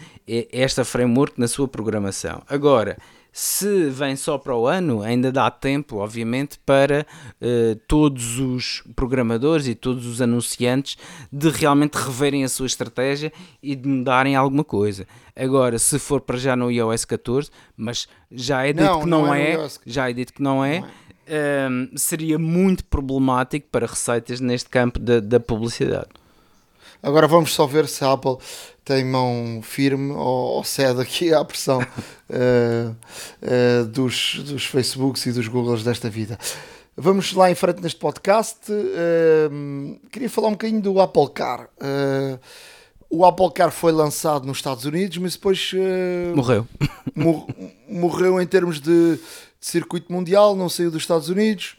[0.52, 2.42] esta framework na sua programação.
[2.50, 2.98] Agora,
[3.40, 7.08] se vem só para o ano, ainda dá tempo, obviamente, para
[7.42, 10.98] uh, todos os programadores e todos os anunciantes
[11.32, 13.32] de realmente reverem a sua estratégia
[13.64, 15.08] e de mudarem alguma coisa.
[15.34, 19.22] Agora, se for para já no iOS 14, mas já é dito não, que não,
[19.28, 20.90] não é, é já é dito que não é, não é.
[20.90, 26.10] Um, ehm, seria muito problemático para receitas neste campo da, da publicidade.
[27.02, 28.38] Agora vamos só ver se a Apple
[28.84, 32.96] tem mão firme ou, ou cede aqui à pressão uh,
[33.84, 36.38] uh, dos, dos Facebooks e dos Googles desta vida.
[36.98, 38.60] Vamos lá em frente neste podcast.
[38.72, 41.70] Uh, queria falar um bocadinho do Apple Car.
[43.10, 45.72] o Apple Car foi lançado nos Estados Unidos, mas depois
[46.36, 46.68] morreu.
[47.16, 47.48] Mor
[47.88, 49.20] morreu em termos de, de
[49.60, 51.79] circuito mundial, não saiu dos Estados Unidos.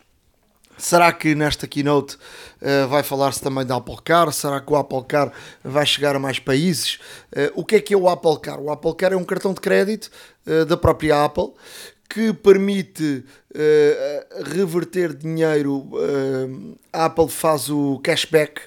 [0.81, 4.33] Será que nesta keynote uh, vai falar-se também da Apple Car?
[4.33, 5.31] Será que o Apple Car
[5.63, 6.99] vai chegar a mais países?
[7.31, 8.59] Uh, o que é que é o Apple Car?
[8.59, 10.11] O Apple Car é um cartão de crédito
[10.47, 11.53] uh, da própria Apple
[12.09, 13.25] que permite
[14.53, 15.93] reverter dinheiro.
[16.93, 18.61] A Apple faz o cashback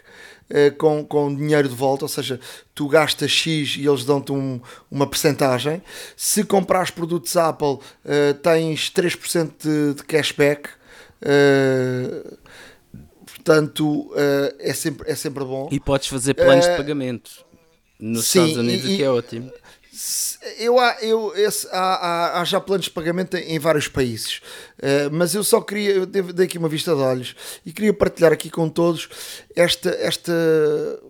[0.77, 2.39] com, com dinheiro de volta, ou seja,
[2.73, 5.83] tu gastas X e eles dão-te um, uma percentagem.
[6.15, 7.79] Se comprares produtos Apple,
[8.41, 10.69] tens 3% de, de cashback.
[13.25, 14.13] Portanto,
[14.59, 15.69] é, sempre, é sempre bom.
[15.71, 17.45] E podes fazer planos de pagamento
[17.99, 19.51] nos sim, Estados Unidos, e, que é ótimo.
[20.57, 24.41] Eu, eu, esse, há, há, há, já planos de pagamento em vários países,
[24.79, 28.33] uh, mas eu só queria, eu dei aqui uma vista de olhos e queria partilhar
[28.33, 29.07] aqui com todos
[29.55, 30.33] esta, esta,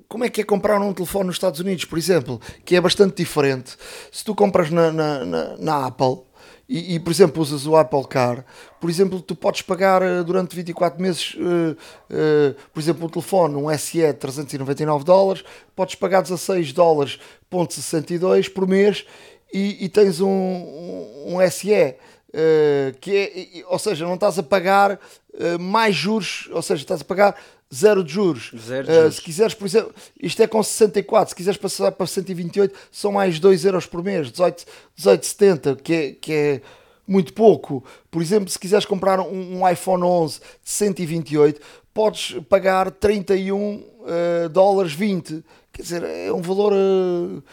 [0.08, 3.16] como é que é comprar um telefone nos Estados Unidos, por exemplo, que é bastante
[3.16, 3.76] diferente.
[4.12, 6.24] Se tu compras na, na, na, na Apple,
[6.68, 8.46] e, e, por exemplo usas o Apple Car,
[8.80, 13.56] por exemplo, tu podes pagar uh, durante 24 meses, uh, uh, por exemplo, um telefone,
[13.56, 15.44] um SE 399 dólares,
[15.76, 19.06] podes pagar 16 dólares, ponto 62 por mês
[19.54, 21.96] e, e tens um, um, um SE.
[23.02, 25.00] que é, ou seja, não estás a pagar
[25.60, 27.36] mais juros, ou seja, estás a pagar
[27.74, 28.52] zero de juros.
[28.58, 29.14] Zero de juros.
[29.14, 33.12] Uh, se quiseres, por exemplo, isto é com 64, se quiseres passar para 128, são
[33.12, 34.66] mais 2 euros por mês, 18,
[34.98, 36.62] 18,70, que é, que é
[37.08, 37.84] muito pouco.
[38.12, 41.62] Por exemplo, se quiseres comprar um, um iPhone 11 de 128,
[41.94, 45.44] podes pagar 31 uh, ah, dólares 20.
[45.72, 46.74] Quer dizer, é um valor.
[46.74, 47.44] Uh,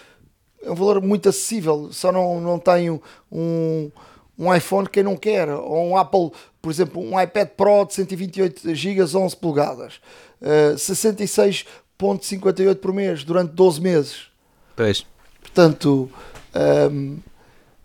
[0.62, 3.00] é um valor muito acessível, só não, não tenho
[3.32, 3.90] um,
[4.38, 8.74] um iPhone quem não quer, ou um Apple por exemplo, um iPad Pro de 128
[8.74, 9.94] GB, 11 polegadas,
[10.40, 14.28] uh, 66,58 por mês durante 12 meses.
[14.76, 15.06] Pois.
[15.40, 16.10] Portanto,
[16.54, 17.16] um, ehm,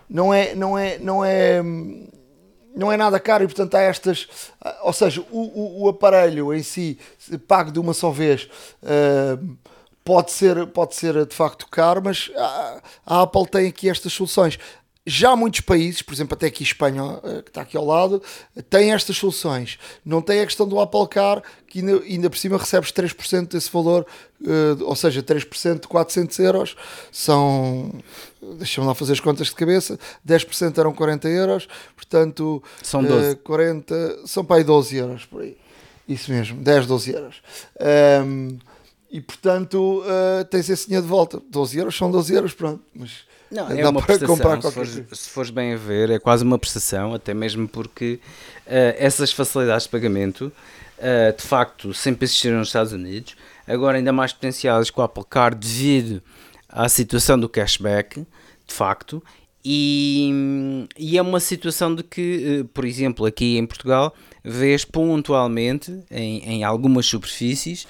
[0.10, 1.64] não é, não é, não é,
[2.76, 4.28] não é nada caro e portanto há estas,
[4.84, 7.00] ou seja, o, o, o aparelho em si
[7.48, 8.48] pago de uma só vez.
[8.84, 9.58] Uh,
[10.06, 14.60] pode ser, pode ser de facto caro, mas a, a Apple tem aqui estas soluções.
[15.08, 18.24] Já muitos países, por exemplo, até aqui Espanha, eh, que está aqui ao lado,
[18.72, 19.78] têm estas soluções.
[20.04, 23.72] Não tem a questão do Apple Car, que ainda, ainda por cima recebes 3% desse
[23.72, 24.04] valor,
[24.42, 26.76] uh, ou seja, 3% de 400 euros
[27.12, 27.92] são,
[28.58, 33.34] deixa-me lá fazer as contas de cabeça, 10% eram 40 euros, portanto, são 12.
[33.34, 35.56] Uh, 40, são para aí 12 euros, por aí.
[36.08, 37.42] Isso mesmo, 10, 12 euros.
[38.26, 38.58] Um,
[39.12, 41.40] e portanto, uh, tens esse dinheiro de volta.
[41.50, 43.24] 12 euros são 12 euros, pronto, mas
[43.56, 47.14] não, é uma prestação, se fores, se fores, bem a ver, é quase uma prestação,
[47.14, 48.20] até mesmo porque
[48.68, 50.52] uh, essas facilidades de pagamento,
[50.98, 55.24] uh, de facto, sempre existiram nos Estados Unidos, agora ainda mais potenciadas com o Apple
[55.30, 56.22] Card devido
[56.68, 58.20] à situação do cashback,
[58.68, 59.24] de facto,
[59.64, 64.14] e, e é uma situação de que, uh, por exemplo, aqui em Portugal,
[64.44, 67.88] vês pontualmente em, em algumas superfícies,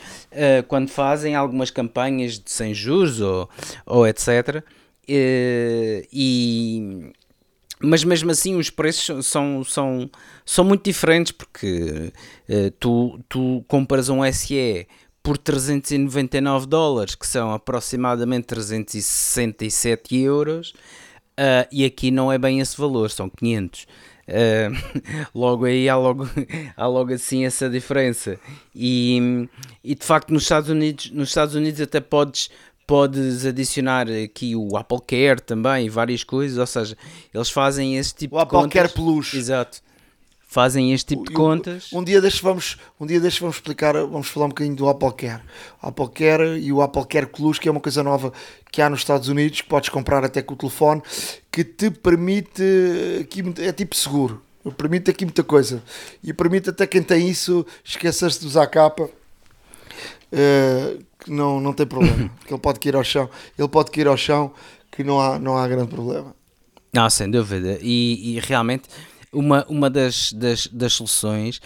[0.70, 3.50] quando fazem algumas campanhas de sem juros ou,
[3.86, 7.12] ou etc., Uh, e,
[7.80, 10.10] mas mesmo assim os preços são, são,
[10.46, 12.12] são muito diferentes porque
[12.50, 14.88] uh, tu, tu compras um SE
[15.22, 20.74] por 399 dólares, que são aproximadamente 367 euros,
[21.40, 23.84] uh, e aqui não é bem esse valor, são 500.
[23.84, 26.30] Uh, logo aí há logo,
[26.78, 28.40] há logo assim essa diferença
[28.74, 29.48] e,
[29.84, 32.50] e de facto nos Estados Unidos nos Estados Unidos até podes
[32.86, 36.98] podes adicionar aqui o Apple Care também, várias coisas, ou seja,
[37.34, 38.74] eles fazem esse tipo o de Apple contas.
[38.74, 39.34] Care Plus.
[39.34, 39.84] Exato.
[40.48, 41.92] Fazem este tipo o, de contas.
[41.92, 45.12] Um dia deixa vamos, um dia deixa vamos explicar, vamos falar um bocadinho do Apple
[45.14, 45.42] Care.
[45.84, 48.32] O Apple Care e o Apple Care Plus, que é uma coisa nova
[48.72, 51.02] que há nos Estados Unidos, que podes comprar até com o telefone,
[51.52, 52.64] que te permite,
[53.20, 54.42] aqui, é tipo seguro,
[54.78, 55.84] permite aqui muita coisa.
[56.24, 59.10] E permite até quem tem isso esquecer-se de usar a capa.
[60.32, 64.08] Uh, que não, não tem problema, que ele pode cair ao chão, ele pode cair
[64.08, 64.54] ao chão
[64.92, 66.36] que não há, não há grande problema.
[66.94, 68.88] Não, sem dúvida, e, e realmente
[69.34, 71.60] uma, uma das, das, das soluções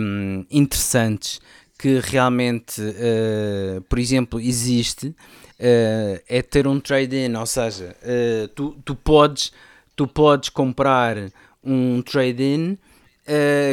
[0.00, 1.40] um, interessantes
[1.78, 8.76] que realmente, uh, por exemplo, existe uh, é ter um trade-in, ou seja, uh, tu,
[8.84, 9.50] tu, podes,
[9.96, 11.16] tu podes comprar
[11.64, 12.78] um trade-in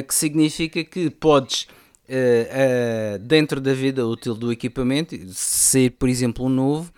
[0.08, 1.68] que significa que podes
[2.10, 6.92] uh, uh, dentro da vida útil do equipamento, ser por exemplo um novo,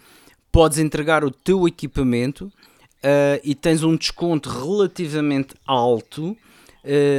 [0.52, 6.36] podes entregar o teu equipamento uh, e tens um desconto relativamente alto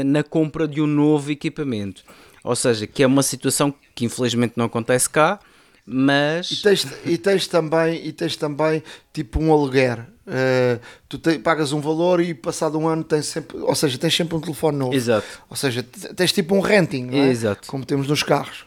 [0.07, 2.03] na compra de um novo equipamento.
[2.43, 5.38] Ou seja, que é uma situação que infelizmente não acontece cá,
[5.84, 8.82] mas e tens, e tens também e tens também
[9.12, 13.59] tipo um aluguer uh, tu te, pagas um valor e passado um ano tens sempre
[13.59, 14.95] ou seja tens sempre um telefone novo.
[14.95, 15.26] Exato.
[15.49, 17.28] Ou seja tens tipo um renting é?
[17.28, 17.68] exato.
[17.68, 18.64] Como temos nos carros.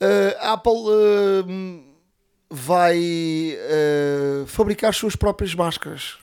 [0.00, 1.82] Uh, a Apple uh,
[2.50, 3.56] vai
[4.46, 6.18] fabricar as suas próprias máscaras.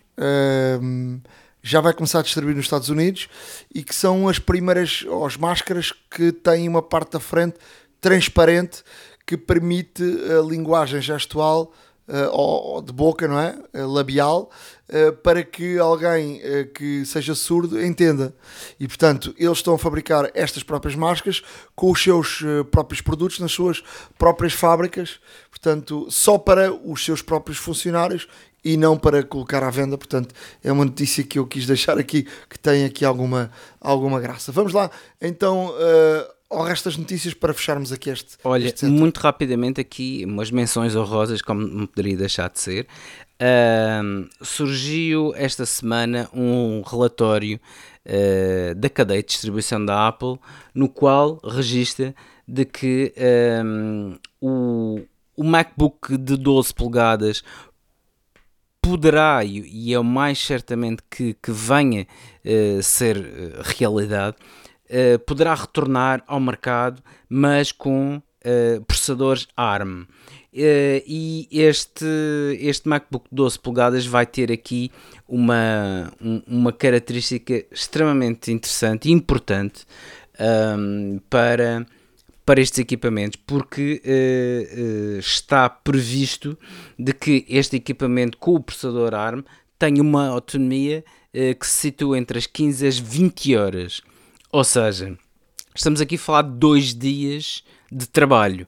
[1.64, 3.28] Já vai começar a distribuir nos Estados Unidos
[3.74, 7.58] e que são as primeiras, ou as máscaras que têm uma parte da frente
[8.00, 8.84] transparente
[9.26, 11.72] que permite a linguagem gestual
[12.08, 13.58] uh, de boca, não é?
[13.74, 14.50] Uh, labial,
[14.90, 16.42] uh, para que alguém
[16.74, 18.34] que seja surdo entenda.
[18.80, 21.42] E portanto, eles estão a fabricar estas próprias máscaras
[21.76, 23.84] com os seus próprios produtos nas suas
[24.18, 28.28] próprias fábricas, portanto, só para os seus próprios funcionários
[28.64, 29.98] e não para colocar à venda.
[29.98, 30.34] Portanto,
[30.64, 34.52] é uma notícia que eu quis deixar aqui que tem aqui alguma, alguma graça.
[34.52, 34.90] Vamos lá,
[35.22, 35.70] então.
[35.70, 38.38] Uh, ao resto das notícias para fecharmos aqui este.
[38.44, 42.88] Olha, este muito rapidamente aqui, umas menções honrosas, como não poderia deixar de ser.
[43.42, 47.60] Uh, surgiu esta semana um relatório
[48.06, 50.38] uh, da cadeia de distribuição da Apple,
[50.76, 52.14] no qual registra
[52.48, 53.14] de que
[54.42, 55.00] o,
[55.38, 57.44] o MacBook de 12 polegadas
[58.82, 62.08] poderá, e é o mais certamente que, que venha
[62.44, 64.36] uh, ser uh, realidade,
[64.92, 68.22] uh, poderá retornar ao mercado, mas com
[68.88, 70.08] processadores ARM.
[70.52, 72.04] e este,
[72.60, 74.92] este MacBook 12 polegadas vai ter aqui
[75.28, 79.86] uma, um, uma característica extremamente interessante e importante
[80.40, 81.86] um, ehm, para
[82.46, 86.58] para estes equipamentos, porque uh, uh, está previsto
[86.98, 89.42] de que este equipamento com o processador ARM
[89.78, 94.02] tenha uma autonomia uh, que se situa entre as 15 às 20 horas.
[94.52, 95.18] Ou seja,
[95.74, 98.68] estamos aqui a falar de dois dias de trabalho.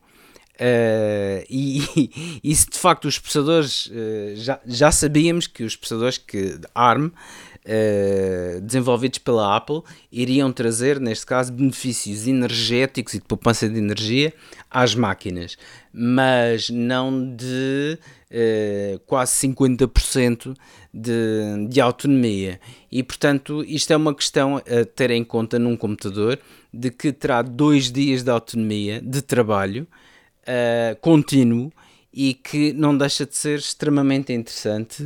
[0.53, 6.17] Uh, e, e, se de facto os processadores uh, já, já sabíamos que os processadores
[6.17, 7.09] que ARM
[7.65, 14.33] uh, desenvolvidos pela Apple iriam trazer, neste caso, benefícios energéticos e de poupança de energia
[14.69, 15.57] às máquinas,
[15.93, 17.97] mas não de
[18.31, 20.55] uh, quase 50%
[20.93, 22.59] de, de autonomia.
[22.91, 26.39] E portanto, isto é uma questão a ter em conta num computador
[26.73, 29.87] de que terá dois dias de autonomia de trabalho
[30.43, 31.71] uh, contínuo
[32.13, 35.03] e que não deixa de ser extremamente interessante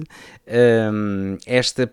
[0.91, 1.87] um, esta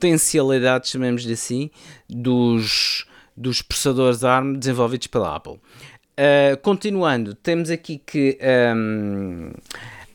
[0.00, 1.70] potencialidade, chamemos-lhe assim,
[2.08, 3.04] dos,
[3.36, 5.54] dos processadores ARM desenvolvidos pela Apple.
[5.54, 8.38] Uh, continuando, temos aqui que
[8.74, 9.52] um,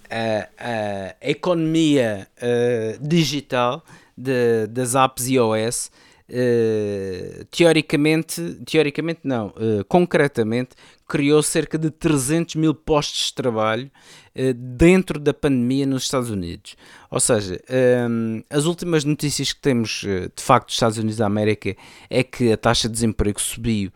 [0.10, 3.84] a, a, economia uh, digital
[4.18, 5.92] de, das apps iOS
[6.30, 9.54] uh, teoricamente, teoricamente não,
[9.88, 10.76] concretamente
[11.08, 13.92] criou cerca de 300 mil postos de trabalho
[14.36, 16.76] uh, dentro da pandemia nos Estados Unidos.
[17.12, 17.62] Ou seja,
[18.10, 21.76] um, ehm, as últimas notícias que temos uh, de facto dos Estados Unidos da América
[22.10, 23.92] é que a taxa de desemprego subiu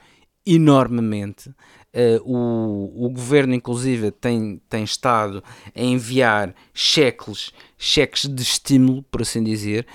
[0.46, 1.50] enormemente.
[1.92, 5.44] Uh, o, o governo, inclusive, tem, tem estado
[5.76, 9.88] a enviar cheques, cheques de estímulo, por assim dizer,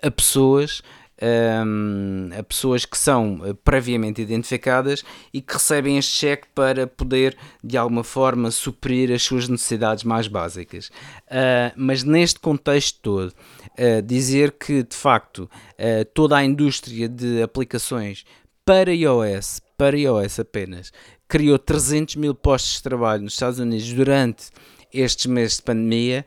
[0.00, 0.80] a pessoas
[1.20, 7.36] um, a pessoas que são eh, previamente identificadas e que recebem este cheque para poder
[7.62, 10.88] de alguma forma suprir as suas necessidades mais básicas.
[11.26, 17.42] Uh, mas neste contexto todo, uh, dizer que de facto uh, toda a indústria de
[17.42, 18.24] aplicações
[18.64, 20.92] para iOS, para iOS apenas,
[21.28, 24.50] criou 300 mil postos de trabalho nos Estados Unidos durante
[24.92, 26.26] estes meses de pandemia,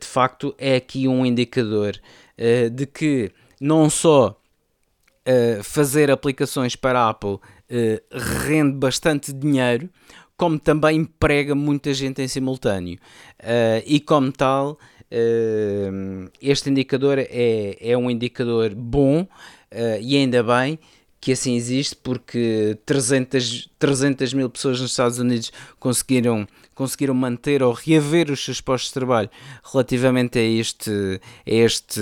[0.00, 1.92] de facto é aqui um indicador
[2.72, 3.30] de que
[3.62, 4.36] não só
[5.28, 7.40] uh, fazer aplicações para Apple uh,
[8.44, 9.88] rende bastante dinheiro,
[10.36, 12.98] como também emprega muita gente em simultâneo.
[13.38, 14.78] Uh, e como tal,
[16.40, 19.28] este indicador é, é um indicador bom
[20.00, 20.78] e ainda bem
[21.20, 27.72] que assim existe, porque 300, 300 mil pessoas nos Estados Unidos conseguiram, conseguiram manter ou
[27.72, 29.30] reaver os seus postos de trabalho
[29.72, 32.00] relativamente a, este, a, este,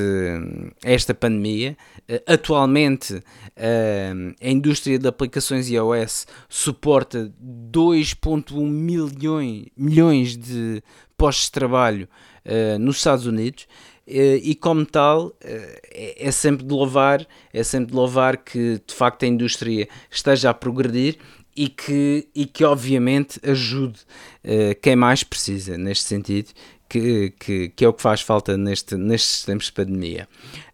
[0.85, 1.77] a esta pandemia.
[2.09, 3.23] Eh, atualmente,
[3.57, 10.83] eh, a indústria de aplicações iOS suporta 2,1 milhões, milhões de
[11.17, 12.09] postos de trabalho
[12.47, 13.67] uh, nos Estados Unidos
[14.13, 18.81] eh, e como tal eh, é, é sempre de louvar, é sempre de louvar que
[18.85, 21.17] de facto a indústria esteja a progredir
[21.61, 24.01] e que, e que obviamente ajude
[24.43, 26.53] uh, quem mais precisa neste sentido,
[26.89, 30.27] que, que, que, é o que faz falta neste, nestes tempos de pandemia.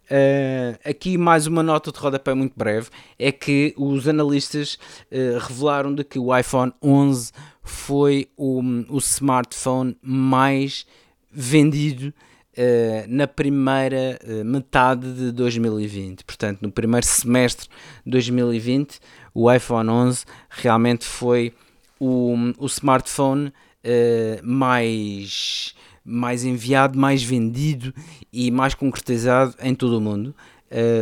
[0.04, 4.78] Uh, aqui mais uma nota de rodapé muito breve, é que os analistas
[5.10, 7.32] uh, revelaram de que o iPhone 11
[7.64, 10.86] foi o, o smartphone mais
[11.32, 12.14] vendido
[12.58, 16.24] Uh, na primeira uh, metade de 2020.
[16.24, 17.68] Portanto, no primeiro semestre
[18.02, 18.98] de 2020,
[19.34, 21.52] o iPhone 11 realmente foi
[22.00, 27.92] o, o smartphone uh, mais, mais enviado, mais vendido
[28.32, 30.34] e mais concretizado em todo o mundo.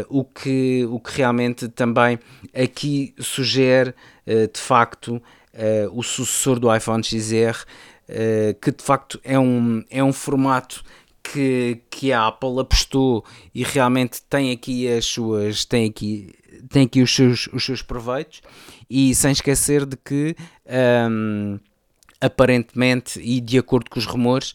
[0.08, 2.18] O, que, o que realmente também
[2.52, 3.94] aqui sugere
[4.26, 5.22] de facto
[5.90, 7.64] o sucessor do iPhone XR,
[8.60, 10.84] que de facto é um, é um formato
[11.32, 16.32] que, que a Apple apostou e realmente tem aqui as suas tem aqui,
[16.68, 18.42] tem aqui os, seus, os seus proveitos.
[18.88, 20.36] E sem esquecer de que
[21.10, 21.58] um,
[22.20, 24.54] aparentemente e de acordo com os rumores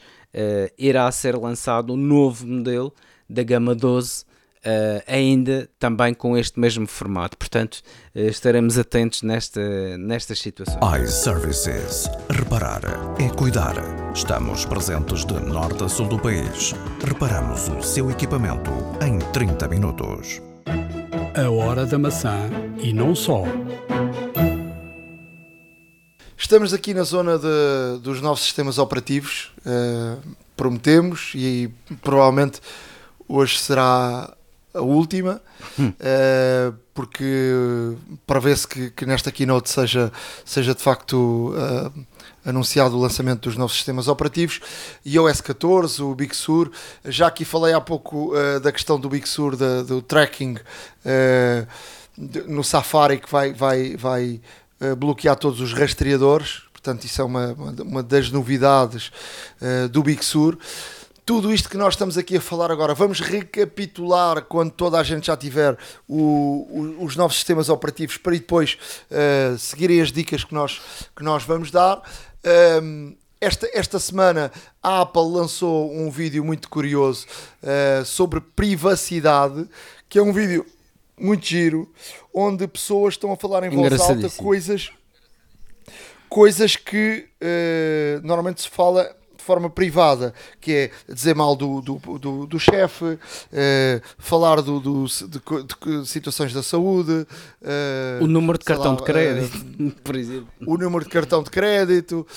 [0.78, 2.93] irá ser lançado um novo modelo
[3.28, 4.28] da gama 12
[4.60, 7.38] Uh, ainda também com este mesmo formato.
[7.38, 7.82] Portanto,
[8.14, 10.78] uh, estaremos atentos nesta, nestas situações.
[11.01, 12.10] iServices.
[12.30, 12.82] Reparar
[13.18, 13.76] é cuidar.
[14.14, 16.74] Estamos presentes de norte a sul do país.
[17.05, 18.70] Reparamos o seu equipamento
[19.01, 20.41] em 30 minutos.
[21.36, 22.49] A hora da maçã
[22.82, 23.43] e não só.
[26.38, 29.53] Estamos aqui na zona de, dos novos sistemas operativos.
[29.60, 30.20] Uh,
[30.57, 32.60] prometemos e provavelmente
[33.26, 34.34] hoje será
[34.74, 35.41] a última,
[35.78, 35.89] hum.
[35.89, 37.95] uh, porque
[38.28, 40.11] prevê-se que, que nesta keynote seja,
[40.45, 42.05] seja de facto uh,
[42.45, 44.59] anunciado o lançamento dos novos sistemas operativos,
[45.05, 46.72] iOS 14, o Big Sur,
[47.05, 50.57] já aqui falei há pouco uh, da questão do Big Sur, da, do tracking
[52.17, 54.41] de, no Safari que vai, vai, vai
[54.97, 59.11] bloquear todos os rastreadores, portanto isso é uma, uma das novidades
[59.91, 60.57] do Big Sur
[61.30, 65.27] tudo isto que nós estamos aqui a falar agora, vamos recapitular quando toda a gente
[65.27, 65.77] já tiver
[66.07, 68.80] o, o, os novos sistemas operativos para depois
[69.11, 70.82] uh, seguirem as dicas que nós,
[71.15, 72.01] que nós vamos dar.
[72.43, 74.51] Um, ehm, esta, esta semana
[74.82, 77.27] a Apple lançou um vídeo muito curioso
[77.61, 79.69] uh, sobre privacidade,
[80.09, 80.65] que é um vídeo
[81.15, 81.88] muito giro,
[82.34, 84.89] onde pessoas estão a falar em voz alta coisas,
[86.27, 89.15] coisas que uh, normalmente se fala
[89.49, 90.31] forma privada,
[90.61, 93.19] que é dizer mal do, do, do, do chefe, uh,
[94.19, 99.03] falar do, do de, de, situações da saúde, uh, o número de cartão lá, de
[99.03, 100.47] crédito, uh, por exemplo.
[100.67, 102.27] O número de cartão de crédito,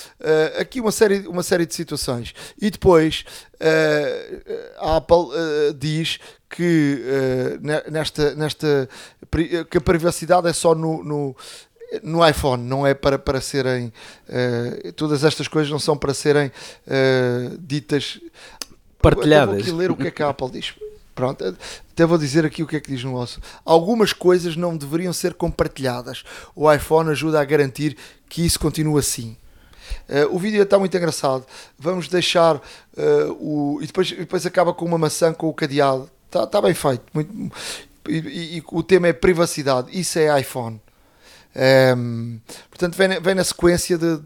[0.57, 2.33] aqui uma série, uma série de situações.
[2.59, 3.23] E depois
[4.79, 5.27] a Apple
[5.77, 6.99] diz que
[7.91, 8.89] nesta, nesta
[9.69, 11.35] que a privacidade é só no, no
[12.01, 13.93] no iPhone, não é para, para serem.
[14.27, 18.19] Uh, todas estas coisas não são para serem uh, ditas.
[19.01, 19.55] Partilhadas.
[19.55, 20.73] Eu vou aqui ler o que é que a Apple diz.
[21.13, 23.39] Pronto, até vou dizer aqui o que é que diz no osso.
[23.63, 26.23] Algumas coisas não deveriam ser compartilhadas.
[26.55, 29.37] O iPhone ajuda a garantir que isso continue assim.
[30.09, 31.45] Uh, o vídeo está muito engraçado.
[31.77, 32.59] Vamos deixar
[33.39, 33.79] o.
[33.81, 36.09] E depois, depois acaba com uma maçã com o cadeado.
[36.25, 37.03] Está tá bem feito.
[37.13, 37.53] Muito,
[38.07, 39.87] e, e, e, o tema é privacidade.
[39.91, 40.81] Isso é iPhone.
[41.55, 42.39] Um,
[42.69, 44.17] portanto, vem, vem, na sequência de,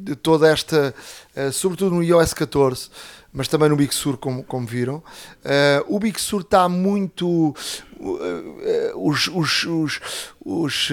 [0.00, 0.94] de toda esta,
[1.36, 2.90] uh, sobretudo no iOS 14,
[3.32, 4.96] mas também no Big Sur, como, como viram.
[4.96, 7.54] Uh, o Big Sur está muito.
[7.98, 9.28] Uh, os.
[9.28, 10.00] os, os,
[10.44, 10.90] os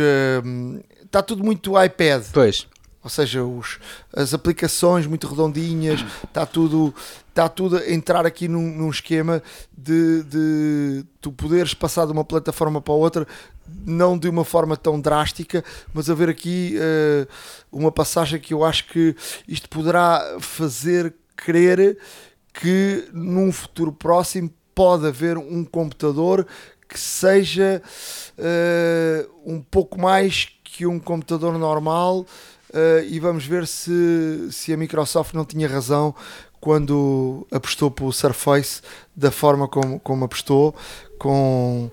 [1.03, 2.23] está tudo muito iPad.
[2.31, 2.67] Pois.
[3.01, 3.79] Ou seja, os,
[4.13, 6.93] as aplicações muito redondinhas, está tudo,
[7.29, 9.41] está tudo a entrar aqui num, num esquema
[9.75, 13.25] de, de tu poderes passar de uma plataforma para outra
[13.85, 15.63] não de uma forma tão drástica,
[15.93, 17.27] mas haver aqui uh,
[17.71, 19.15] uma passagem que eu acho que
[19.47, 21.97] isto poderá fazer crer
[22.53, 26.45] que num futuro próximo pode haver um computador
[26.87, 27.81] que seja
[28.37, 34.77] uh, um pouco mais que um computador normal uh, e vamos ver se, se a
[34.77, 36.15] Microsoft não tinha razão
[36.59, 38.81] quando apostou pelo Surface
[39.15, 40.75] da forma como, como apostou,
[41.17, 41.89] com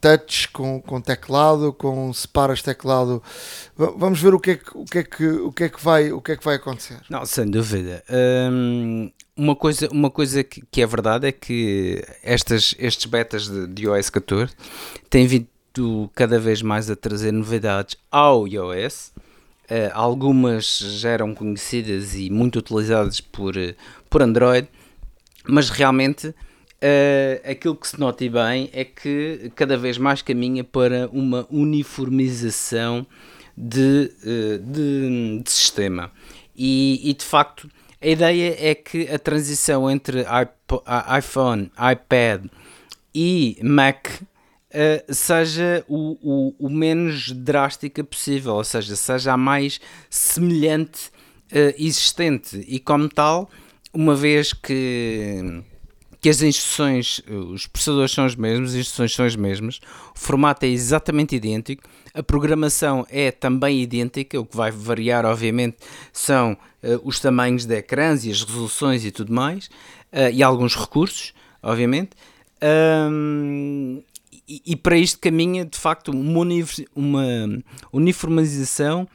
[0.00, 3.22] touch, com, com teclado, com separas teclado.
[3.76, 6.12] Vamos ver o que é que, o que, é que, o que, é que, vai,
[6.12, 6.98] o que, é que vai acontecer.
[7.08, 8.02] Não, sem dúvida.
[8.10, 13.66] Hum, uma coisa, uma coisa que, que, é verdade é que estas, estes betas de,
[13.66, 14.52] de iOS 14
[15.10, 15.48] têm vindo
[16.14, 19.12] cada vez mais a trazer novidades ao iOS.
[19.68, 23.54] Uh, algumas já eram conhecidas e muito utilizadas por,
[24.08, 24.68] por Android,
[25.44, 26.32] mas realmente
[26.86, 33.04] Uh, aquilo que se nota bem é que cada vez mais caminha para uma uniformização
[33.56, 36.12] de, uh, de, de sistema.
[36.54, 37.68] E, e, de facto,
[38.00, 40.24] a ideia é que a transição entre
[41.18, 42.44] iPhone, iPad
[43.12, 49.80] e Mac uh, seja o, o, o, menos drástica possível, ou seja, seja a mais
[50.08, 51.10] semelhante
[51.78, 52.64] existente.
[52.68, 53.50] E como tal,
[53.92, 55.64] uma vez que
[56.26, 59.80] que as instruções, os processadores são os mesmos, as instruções são as mesmas,
[60.12, 65.76] o formato é exatamente idêntico, a programação é também idêntica, o que vai variar, obviamente,
[66.12, 69.66] são uh, os tamanhos de ecrãs e as resoluções e tudo mais,
[70.12, 72.10] uh, e alguns recursos, obviamente.
[72.60, 74.02] Um,
[74.48, 76.44] e, e, para isto caminha de facto uma,
[76.92, 77.62] uma
[77.92, 79.06] uniformização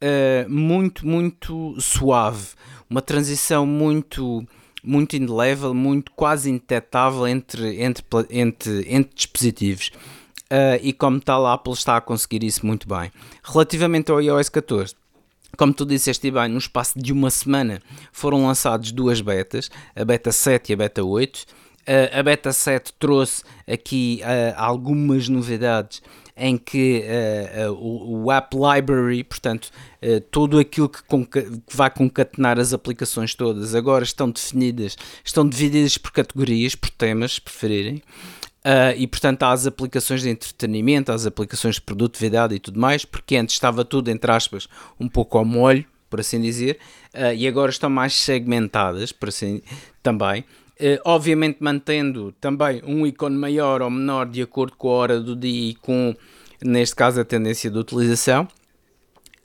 [0.00, 2.46] uh, muito, muito suave,
[2.88, 4.48] uma transição muito
[4.86, 9.90] muito indelével, muito quase indetetável entre, entre, entre, entre dispositivos.
[10.44, 13.10] Uh, e como tal, a Apple está a conseguir isso muito bem.
[13.42, 14.94] Relativamente ao iOS 14,
[15.56, 17.80] como tu disseste bem, no espaço de uma semana
[18.12, 21.36] foram lançados duas betas, a beta 7 e a beta 8.
[21.36, 26.02] Uh, a beta 7 trouxe aqui uh, algumas novidades
[26.36, 27.02] em que
[27.64, 29.70] uh, uh, o, App Library, portanto,
[30.02, 35.96] uh, tudo aquilo que, que, vai concatenar as aplicações todas, agora estão definidas, estão divididas
[35.96, 38.02] por categorias, por temas, se preferirem.
[38.98, 43.36] e portanto há as aplicações de entretenimento, as aplicações de produtividade e tudo mais, porque
[43.36, 44.68] antes estava tudo, entre aspas,
[45.00, 46.78] um pouco ao molho, por assim dizer,
[47.36, 49.62] e agora estão mais segmentadas, por assim
[50.02, 50.44] também.
[50.78, 55.34] Uh, obviamente mantendo também um ícone maior ou menor de acordo com a hora do
[55.34, 56.14] dia e com,
[56.62, 58.46] neste caso, a tendência de utilização.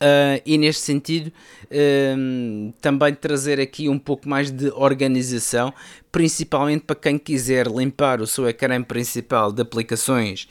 [0.02, 1.32] Uh, e neste sentido,
[1.68, 5.74] uh, também trazer aqui um pouco mais de organização,
[6.12, 10.50] principalmente para quem quiser limpar o seu ecrã principal de aplicações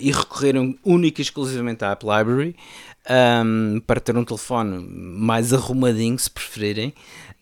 [0.00, 0.54] e recorrer
[0.84, 2.56] única e exclusivamente à App Library,
[3.08, 6.92] um, para ter um telefone mais arrumadinho, se preferirem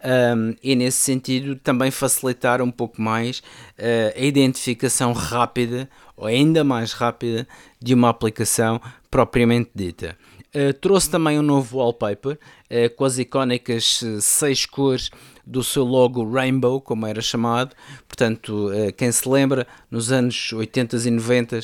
[0.05, 6.63] um, e nesse sentido também facilitar um pouco mais uh, a identificação rápida ou ainda
[6.63, 7.47] mais rápida
[7.81, 8.81] de uma aplicação
[9.11, 10.17] propriamente dita.
[10.55, 15.11] Uh, trouxe também um novo wallpaper uh, com as icónicas seis cores
[15.47, 17.75] do seu logo Rainbow, como era chamado.
[18.09, 21.61] Portanto, quem se lembra, nos anos 80 e 90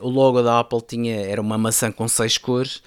[0.00, 2.82] o logo da Apple tinha, era uma maçã com seis cores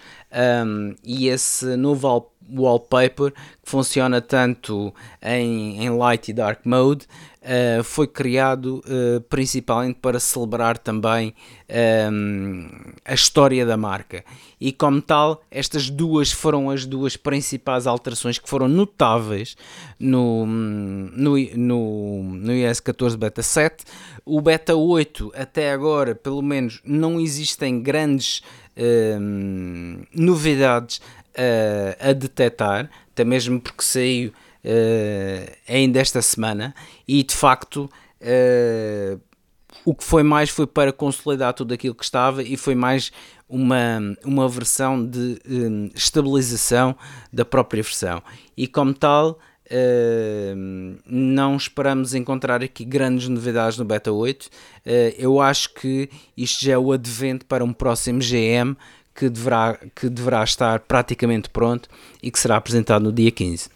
[0.65, 3.33] um, e esse novo wallpaper que
[3.63, 7.05] funciona tanto em, em light e dark mode
[7.41, 11.33] uh, foi criado uh, principalmente para celebrar também
[12.11, 12.67] um,
[13.05, 14.23] a história da marca.
[14.59, 19.55] E como tal estas duas foram as duas principais alterações que foram notáveis
[19.99, 23.85] no, no, no, no iOS 14 Beta 7
[24.25, 28.41] o Beta 8 até agora pelo menos não existem grandes
[28.79, 31.01] um, novidades
[31.99, 36.73] a detectar, até mesmo porque saiu uh, ainda esta semana,
[37.07, 37.89] e de facto
[38.21, 39.19] uh,
[39.85, 43.11] o que foi mais foi para consolidar tudo aquilo que estava e foi mais
[43.47, 46.95] uma, uma versão de um, estabilização
[47.31, 48.21] da própria versão.
[48.55, 49.39] E como tal,
[49.71, 54.45] Uh, não esperamos encontrar aqui grandes novidades no Beta 8.
[54.45, 54.49] Uh,
[55.15, 58.75] eu acho que isto já é o advento para um próximo GM
[59.19, 61.89] que deverá, que deverá estar praticamente pronto
[62.23, 63.69] e que será apresentado no dia 15.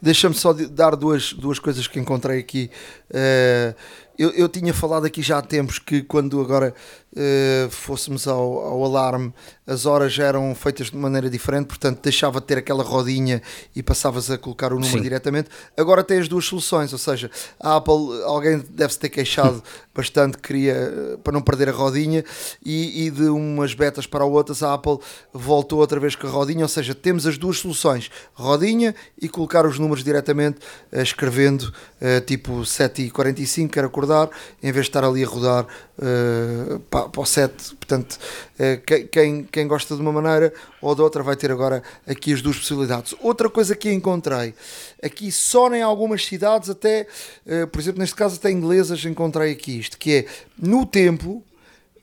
[0.00, 2.70] Deixa-me só dar duas, duas coisas que encontrei aqui.
[3.10, 3.74] Uh,
[4.18, 6.74] eu, eu tinha falado aqui já há tempos que quando agora
[7.14, 9.32] uh, fôssemos ao, ao alarme,
[9.66, 13.40] as horas eram feitas de maneira diferente, portanto deixava de ter aquela rodinha
[13.74, 15.02] e passavas a colocar o número Sim.
[15.02, 15.48] diretamente.
[15.76, 19.62] Agora tem as duas soluções, ou seja, a Apple, alguém deve-se ter queixado
[19.94, 22.24] bastante, queria para não perder a rodinha,
[22.64, 24.98] e, e, de umas betas para outras, a Apple
[25.32, 29.64] voltou outra vez com a rodinha, ou seja, temos as duas soluções, rodinha e colocar
[29.66, 30.58] os números diretamente,
[30.92, 34.28] uh, escrevendo uh, tipo 7h45, quero acordar,
[34.62, 35.66] em vez de estar ali a rodar
[35.98, 37.52] uh, para, para o set.
[37.76, 38.18] Portanto,
[38.54, 42.42] uh, quem, quem gosta de uma maneira ou de outra vai ter agora aqui as
[42.42, 43.14] duas possibilidades.
[43.20, 44.54] Outra coisa que encontrei,
[45.02, 47.06] aqui só em algumas cidades, até,
[47.46, 50.26] uh, por exemplo, neste caso até inglesas, encontrei aqui isto, que é
[50.58, 51.42] no tempo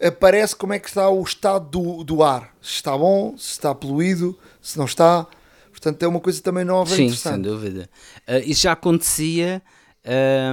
[0.01, 2.53] aparece como é que está o estado do, do ar.
[2.61, 5.27] Se está bom, se está poluído, se não está.
[5.69, 7.33] Portanto, é uma coisa também nova Sim, interessante.
[7.33, 7.89] sem dúvida.
[8.27, 9.61] Uh, isso já acontecia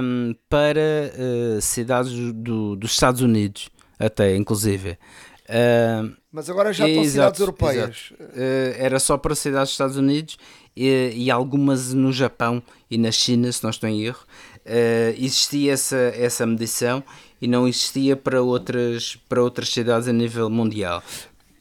[0.01, 1.11] um, para
[1.57, 3.69] uh, cidades do, dos Estados Unidos,
[3.99, 4.97] até inclusive.
[5.49, 8.11] Uh, Mas agora já estão cidades europeias.
[8.19, 10.37] Uh, era só para cidades dos Estados Unidos
[10.75, 14.23] e, e, algumas no Japão e na China, se não estou em erro.
[14.59, 17.03] Uh, existia essa, essa medição
[17.41, 21.03] e não existia para outras, para outras cidades a nível mundial.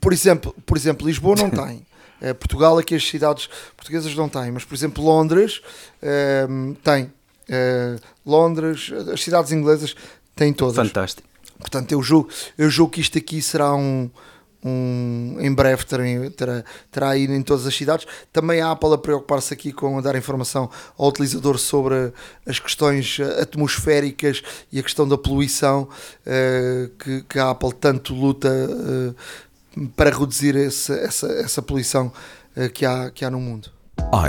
[0.01, 1.87] Por exemplo, por exemplo Lisboa não tem.
[2.41, 5.63] Portugal, aqui as cidades portuguesas não têm, mas por exemplo Londres
[6.83, 7.13] tem
[7.49, 9.95] uh, Londres, as cidades inglesas
[10.35, 10.77] têm todas.
[10.77, 11.29] Fantástico.
[11.59, 14.09] Portanto, eu julgo, eu julgo que isto aqui será um,
[14.65, 16.03] um, em breve terá,
[16.37, 18.07] terá, terá aí em todas as cidades.
[18.33, 22.13] Também a Apple a preocupar-se aqui com dar informação ao utilizador sobre
[22.47, 24.43] as questões atmosféricas
[24.73, 30.57] e a questão da poluição uh, que, que, a Apple tanto luta uh, para reduzir
[30.57, 32.13] esse, essa, essa poluição
[32.57, 33.78] uh, que, há, que há no mundo.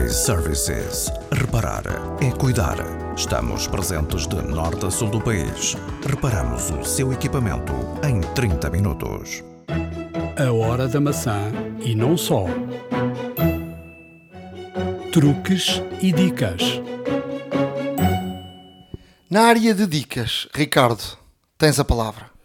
[0.06, 1.12] iServices.
[1.32, 1.84] Reparar
[2.22, 2.78] é cuidar.
[3.16, 5.76] Estamos presentes de norte a sul do país.
[6.06, 9.44] Reparamos o seu equipamento em 30 minutos.
[10.38, 11.52] A hora da maçã
[11.82, 12.46] e não só.
[15.12, 16.82] Truques e dicas.
[19.30, 21.04] Na área de dicas, Ricardo,
[21.58, 22.39] tens a palavra.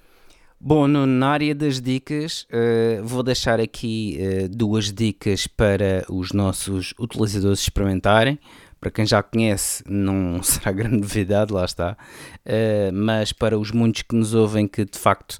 [0.66, 6.32] Bom, no, na área das dicas, uh, vou deixar aqui uh, duas dicas para os
[6.32, 8.38] nossos utilizadores experimentarem.
[8.80, 11.98] Para quem já conhece, não será grande novidade, lá está.
[12.46, 15.36] Uh, mas para os muitos que nos ouvem, que de facto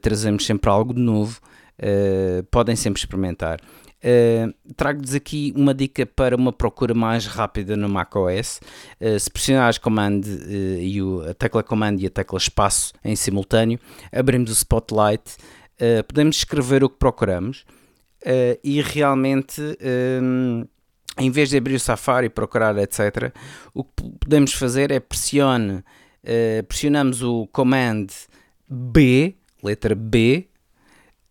[0.00, 1.38] trazemos sempre algo de novo,
[2.50, 3.60] podem sempre experimentar.
[4.02, 8.60] Uh, Trago-vos aqui uma dica para uma procura mais rápida no macOS.
[9.00, 13.14] Uh, se pressionares Command uh, e o, a tecla Command e a tecla Espaço em
[13.14, 13.78] simultâneo,
[14.12, 15.36] abrimos o Spotlight,
[16.06, 17.64] podemos escrever o que procuramos
[18.62, 19.60] e realmente.
[21.18, 23.32] em vez de abrir o Safari, procurar, etc.,
[23.74, 23.90] o que
[24.20, 25.82] podemos fazer é pressione,
[26.68, 28.06] pressionamos o Command
[28.68, 30.46] B, letra B,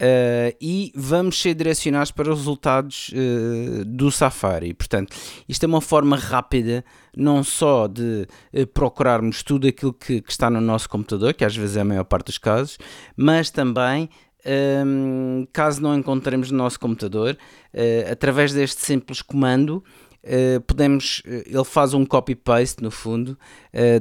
[0.01, 4.73] Uh, e vamos ser direcionados para os resultados uh, do Safari.
[4.73, 5.15] Portanto,
[5.47, 6.83] isto é uma forma rápida,
[7.15, 11.55] não só de uh, procurarmos tudo aquilo que, que, está no nosso computador, que às
[11.55, 12.79] vezes é a maior parte dos casos,
[13.15, 14.09] mas também.
[14.43, 17.37] Um, caso não encontremos no nosso computador,
[18.11, 19.83] através deste simples comando,
[20.65, 23.37] podemos, ele faz um copy-paste no fundo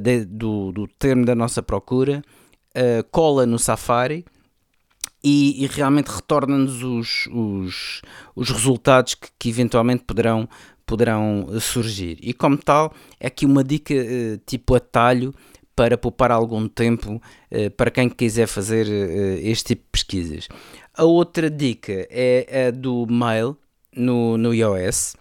[0.00, 2.22] de, do, do termo da nossa procura,
[3.10, 4.24] cola no Safari,
[5.22, 8.02] e, e realmente retorna-nos os, os,
[8.34, 10.48] os resultados que, que, eventualmente poderão,
[10.86, 12.18] poderão surgir.
[12.22, 15.34] E como tal, é aqui uma dica uh, tipo atalho
[15.76, 18.86] para poupar algum tempo uh, para quem quiser fazer
[19.42, 20.48] este tipo de pesquisas.
[20.94, 23.56] A outra dica é a do mail
[23.94, 25.16] no, no iOS,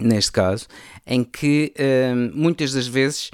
[0.00, 0.66] neste caso,
[1.06, 1.74] em que
[2.32, 3.30] muitas das vezes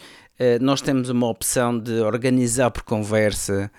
[0.60, 3.70] nós temos uma opção de organizar por conversa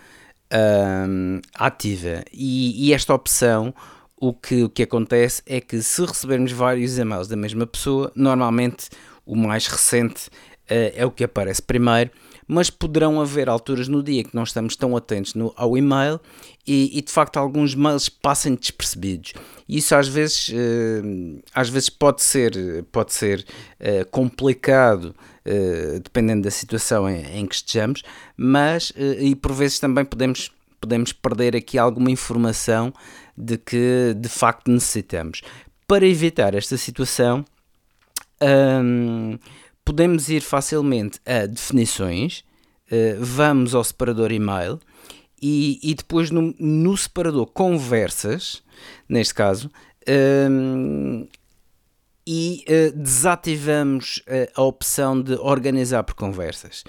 [1.54, 2.24] ativa.
[2.32, 3.74] E, e, esta opção,
[4.20, 8.90] o que, o que acontece é que se recebermos vários e-mails da mesma pessoa, normalmente
[9.26, 12.12] o mais recente uh, é o que aparece primeiro,
[12.48, 16.20] mas poderão haver alturas no dia que não estamos tão atentos no, ao e-mail
[16.66, 19.34] e, e, de facto alguns mails passem despercebidos.
[19.68, 23.46] Isso às vezes, uh, às vezes pode ser, pode ser
[23.80, 25.16] uh, complicado
[25.50, 28.04] eh, dependendo da situação em, em que estejamos,
[28.36, 32.94] mas e por vezes também podemos, podemos perder aqui alguma informação
[33.38, 35.42] de que de facto necessitamos.
[35.88, 37.46] Para evitar esta situação,
[38.42, 39.38] um,
[39.88, 42.44] podemos ir facilmente a definições,
[42.92, 44.82] uh, vamos ao separador e-mail
[45.42, 48.62] e, e depois no, no separador conversas,
[49.08, 49.72] neste caso,
[50.52, 51.26] um,
[52.28, 56.84] e uh, desativamos uh, a opção de organizar por conversas.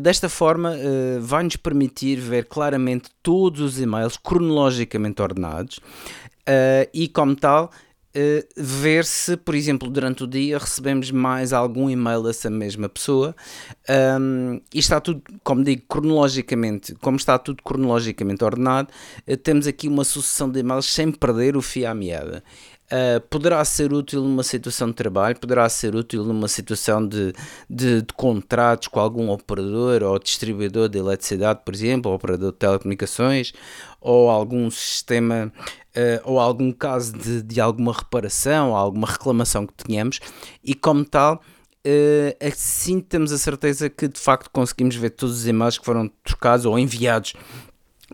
[0.00, 0.74] Desta forma,
[1.20, 5.78] vai-nos permitir ver claramente todos os e-mails cronologicamente ordenados
[6.92, 7.70] e, como tal,
[8.56, 13.34] ver se, por exemplo, durante o dia recebemos mais algum e-mail dessa mesma pessoa.
[14.18, 18.88] Um, e está tudo, como digo, cronologicamente, como está tudo cronologicamente ordenado,
[19.42, 22.42] temos aqui uma sucessão de e-mails sem perder o fio à meada.
[22.92, 27.32] Uh, poderá ser útil numa situação de trabalho, poderá ser útil numa situação de,
[27.68, 32.58] de, de, contratos com algum operador ou distribuidor de eletricidade, por exemplo, ou operador de
[32.58, 33.52] telecomunicações,
[34.00, 35.52] ou algum sistema,
[35.96, 40.18] uh, ou algum caso de, de alguma reparação, ou alguma reclamação que tenhamos,
[40.64, 41.40] e como tal.
[41.86, 46.10] Uh, assim temos a certeza que de facto conseguimos ver todos os e-mails que foram
[46.22, 47.32] trocados ou enviados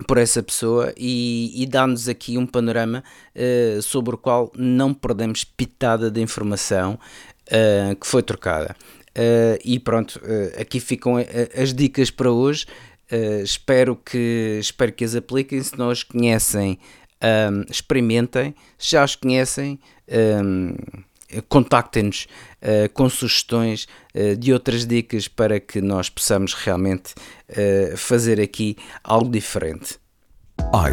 [0.07, 3.03] por essa pessoa e, e dá-nos aqui um panorama
[3.35, 6.99] uh, sobre o qual não perdemos pitada de informação
[7.49, 8.77] uh, que foi trocada.
[9.11, 10.21] Uh, e pronto,
[10.61, 11.15] aqui ficam
[11.57, 12.67] as dicas para hoje.
[13.43, 15.63] espero, que, espero que as apliquem.
[15.63, 16.79] Se não as conhecem,
[17.23, 18.55] um, experimentem.
[18.77, 19.79] Se já as conhecem,
[20.45, 20.75] um,
[21.49, 22.27] contactem-nos
[22.63, 27.15] uh, com sugestões uh, de outras dicas para que nós possamos realmente
[27.51, 29.99] uh, fazer aqui algo diferente.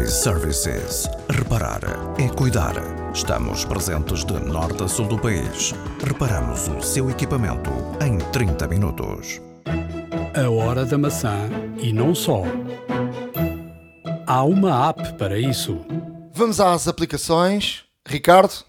[0.02, 1.08] iServices.
[1.30, 1.80] Reparar
[2.18, 2.74] é cuidar.
[3.12, 5.72] Estamos presentes de norte a sul do país.
[6.04, 7.70] Reparamos o seu equipamento
[8.04, 9.40] em 30 minutos.
[10.36, 12.42] A hora da maçã e não só.
[14.26, 15.80] Há uma app para isso.
[16.32, 17.84] Vamos às aplicações.
[18.06, 18.64] Ricardo,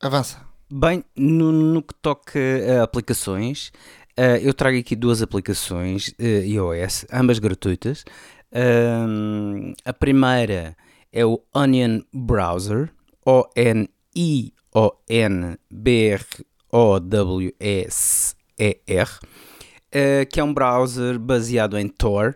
[0.00, 0.51] avança.
[0.74, 3.70] Bem, no, no que toca a aplicações,
[4.18, 8.06] uh, eu trago aqui duas aplicações uh, iOS, ambas gratuitas.
[8.50, 10.74] Uh, a primeira
[11.12, 12.90] é o Onion Browser,
[13.22, 13.84] O-N-I-O-N-B-R
[16.72, 17.50] T-O-W-E-S-E-R,
[19.12, 22.34] uh, que é um browser baseado em Tor.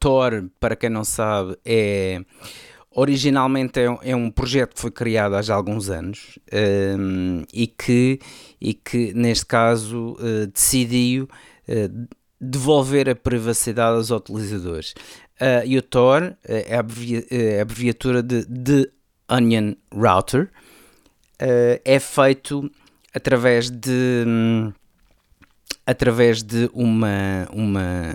[0.00, 2.22] Tor, para quem não sabe, é
[2.96, 6.38] originalmente é, é, um projeto que foi criado há alguns anos
[6.98, 8.18] um, e, que,
[8.58, 11.28] e que, neste caso, uh, decidiu
[11.68, 12.08] uh,
[12.40, 14.94] devolver a privacidade aos utilizadores.
[15.38, 16.76] Uh, e o Tor a, é
[17.58, 18.90] a abreviatura de The
[19.28, 20.48] Onion Router.
[21.38, 22.70] é feito
[23.14, 24.24] através de.
[24.26, 24.72] Um,
[25.86, 28.12] através de uma, uma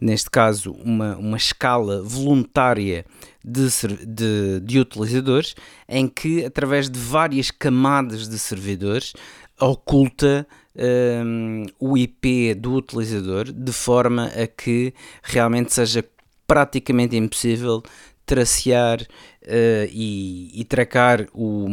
[0.00, 3.04] neste caso, uma, uma escala voluntária
[3.44, 3.68] de,
[4.06, 5.54] de, de utilizadores,
[5.88, 9.12] em que, através de várias camadas de servidores,
[9.60, 16.04] oculta um, o IP do utilizador de forma a que realmente seja
[16.46, 17.82] praticamente impossível
[18.30, 21.66] tracear uh, e, e, tracar o,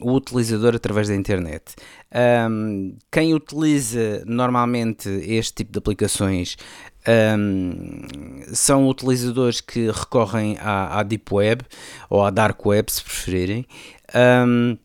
[0.00, 1.76] o, utilizador através da internet.
[2.50, 6.56] Um, quem utiliza normalmente este tipo de aplicações
[7.38, 8.02] um,
[8.52, 11.62] são utilizadores que recorrem à, à, Deep Web
[12.10, 13.64] ou à Dark Web, se preferirem.
[14.12, 14.78] Um, uh,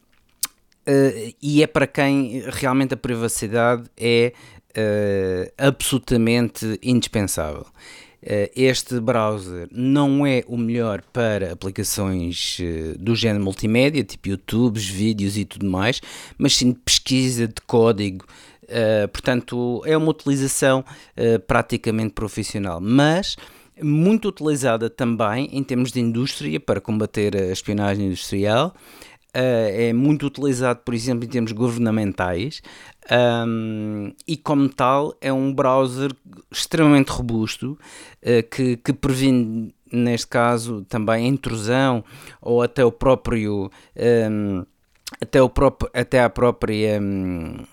[0.85, 4.31] eh, e é para quem realmente a privacidade é
[4.77, 7.65] uh, absolutamente indispensável.
[8.21, 12.57] Uh, este browser não é o melhor para aplicações
[12.97, 16.01] do género multimédia, tipo YouTube, vídeos e tudo mais,
[16.37, 18.25] mas sim de pesquisa de código,
[18.69, 20.85] Uh, portanto, é uma utilização
[21.47, 23.35] praticamente profissional, mas
[23.81, 28.75] muito utilizada também em termos de indústria para combater a espionagem industrial.
[29.29, 32.63] Uh, é muito utilizado, por exemplo, em termos governamentais
[33.45, 36.11] um, e, como tal, é um browser
[36.51, 37.77] extremamente robusto
[38.49, 42.03] que, que previne, neste caso, também a intrusão
[42.41, 43.71] ou até o próprio.
[43.95, 44.65] Um,
[45.21, 47.63] até, o próprio, até a própria um,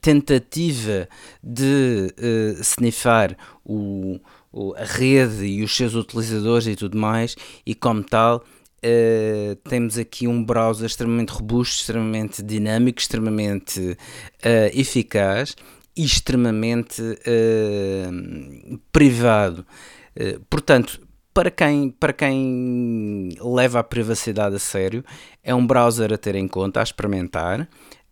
[0.00, 1.08] tentativa
[1.42, 4.18] de uh, snifar o,
[4.50, 8.44] o, a rede e os seus utilizadores e tudo mais, e como tal.
[8.84, 13.96] Uh, temos aqui um browser extremamente robusto, extremamente dinâmico, extremamente uh,
[14.72, 15.54] eficaz
[15.96, 19.64] e extremamente uh, privado.
[20.50, 21.00] portanto,
[21.32, 25.04] para quem, para quem leva a privacidade a sério,
[25.44, 27.68] é um browser a ter em conta, a experimentar.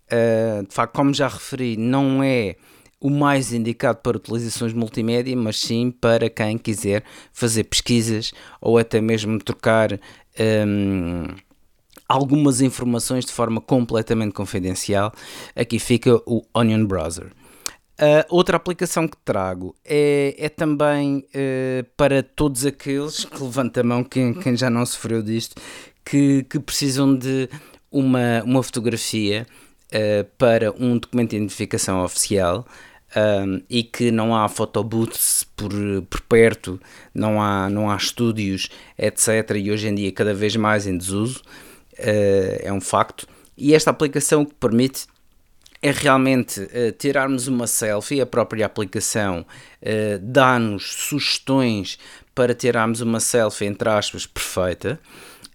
[0.09, 2.57] De facto, como já referi, não é
[3.01, 7.03] o mais indicado para utilizações multimédia, mas sim para quem quiser
[7.33, 9.99] fazer pesquisas ou até mesmo trocar
[10.39, 11.27] um,
[12.09, 15.13] algumas informações de forma completamente confidencial.
[15.55, 17.33] Aqui fica o Onion Browser.
[18.01, 23.85] Uh, outra aplicação que trago é, é também uh, para todos aqueles que levanta a
[23.85, 25.61] mão, quem, quem já não sofreu disto,
[26.03, 27.47] que, que precisam de
[27.91, 29.47] uma, uma fotografia
[29.93, 32.67] uh, para um documento de identificação oficial.
[33.17, 35.73] Um, e que não há photobooths por,
[36.09, 36.81] por perto,
[37.13, 39.57] não há, não há estúdios, etc.
[39.57, 41.43] E hoje em dia cada vez mais em desuso,
[41.99, 43.27] é um facto.
[43.59, 45.07] E esta aplicação que permite
[45.83, 49.47] é realmente uh, tirarmos uma selfie, a própria aplicação
[49.83, 51.99] uh, dá-nos sugestões
[52.35, 55.01] para tirarmos uma selfie, entre aspas, perfeita.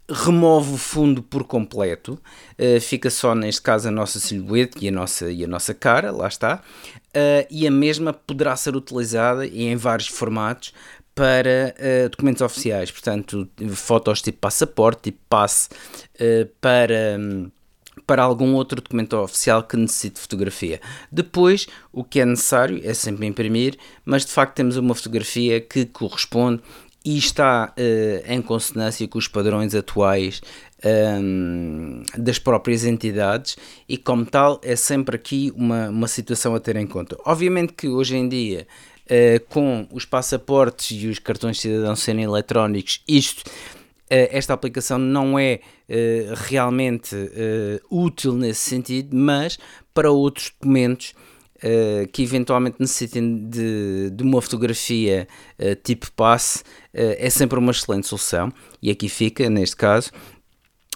[0.07, 2.19] Remove o fundo por completo,
[2.59, 6.11] uh, fica só neste caso a nossa silhueta e a nossa, e a nossa cara,
[6.11, 6.61] lá está,
[7.49, 10.73] e a mesma poderá ser utilizada em vários formatos
[11.15, 15.69] para uh, documentos oficiais, portanto, fotos tipo passaporte, tipo passe,
[16.19, 17.17] uh, para.
[17.17, 17.49] Um,
[18.05, 20.79] para algum outro documento oficial que necessite fotografia.
[21.11, 25.85] Depois, o que é necessário é sempre imprimir, mas de facto temos uma fotografia que
[25.85, 26.61] corresponde
[27.05, 30.41] e está uh, em consonância com os padrões atuais
[30.83, 33.55] um, ehm, das próprias entidades
[33.87, 37.15] e como tal é sempre aqui uma, uma situação a ter em conta.
[37.23, 38.67] Obviamente que hoje em dia
[39.05, 43.43] uh, com os passaportes e os cartões de cidadão serem eletrónicos isto
[44.09, 49.57] eh, esta aplicação não é uh, realmente uh, útil nesse sentido, mas
[49.93, 51.13] para outros documentos
[51.57, 55.27] uh, que eventualmente necessitem de, de uma fotografia
[55.83, 58.51] tipo passe, é sempre uma excelente solução.
[58.81, 60.11] E aqui fica, neste caso,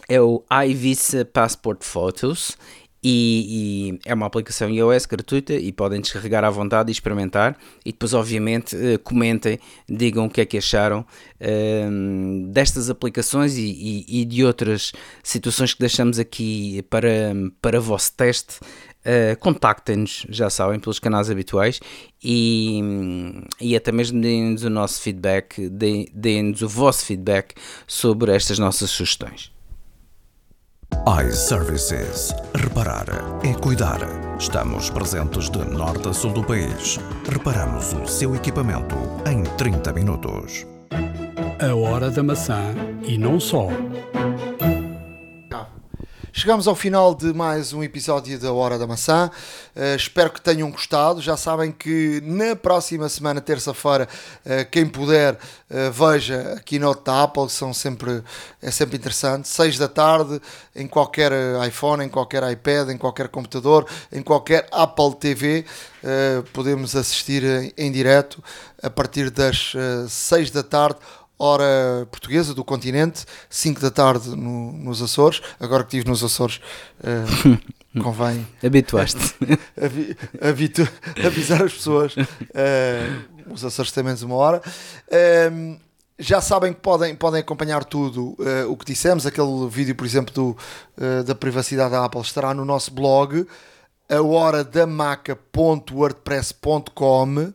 [0.08, 2.58] é o iVisa Passport Photos
[3.02, 7.58] e, e, é uma aplicação iOS gratuita e podem descarregar à vontade e experimentar.
[7.86, 9.58] E depois, obviamente, uh, comentem,
[9.88, 11.06] digam o que é que acharam
[11.40, 14.92] uh, destas aplicações e, e, e, de outras
[15.24, 18.60] situações que deixamos aqui para, para vosso teste.
[19.00, 21.80] Uh, contactem-nos, já sabem, pelos canais habituais
[22.22, 22.82] e,
[23.62, 27.54] e até mesmo deem-nos o nosso feedback, deem-nos o vosso feedback
[27.88, 29.54] sobre estas nossas sugestões.
[31.26, 32.34] iServices.
[32.54, 33.06] Reparar
[33.44, 34.00] é cuidar.
[34.38, 37.00] Estamos presentes de norte a sul do país.
[37.32, 38.96] Reparamos o seu equipamento
[39.26, 40.68] em 30 minutos.
[41.62, 42.74] A hora da maçã
[43.04, 43.68] e não só.
[46.32, 49.32] Chegamos ao final de mais um episódio da Hora da Maçã.
[49.76, 51.22] Uh, espero que tenham gostado.
[51.22, 54.08] Já sabem que na próxima semana, terça-feira,
[54.46, 58.24] uh, quem puder, uh, veja a keynote da Apple, são sempre,
[58.62, 59.48] é sempre interessante.
[59.48, 60.40] 6 da tarde,
[60.76, 61.32] em qualquer
[61.68, 65.66] iPhone, em qualquer iPad, em qualquer computador, em qualquer Apple TV,
[66.54, 68.42] podemos assistir em, em direto
[68.82, 69.74] a partir das
[70.08, 71.00] 6 da tarde
[71.40, 75.42] hora portuguesa do continente, 5 da tarde no, nos Açores.
[75.60, 76.60] Agora que estive nos Açores,
[77.00, 77.58] uh,
[78.04, 78.46] convém.
[78.64, 79.36] Habituaste.
[79.82, 80.88] Avi, habitu,
[81.26, 82.16] avisar as pessoas.
[82.16, 82.28] Uh,
[83.52, 84.62] os Açores têm menos uma hora.
[85.08, 85.80] Uh,
[86.20, 88.36] já sabem que podem, podem acompanhar tudo
[88.68, 89.26] o que dissemos.
[89.26, 90.58] Aquele vídeo, por exemplo, do,
[91.26, 93.48] da privacidade da Apple estará no nosso blog,
[94.10, 97.54] a hora da maca.wordpress.com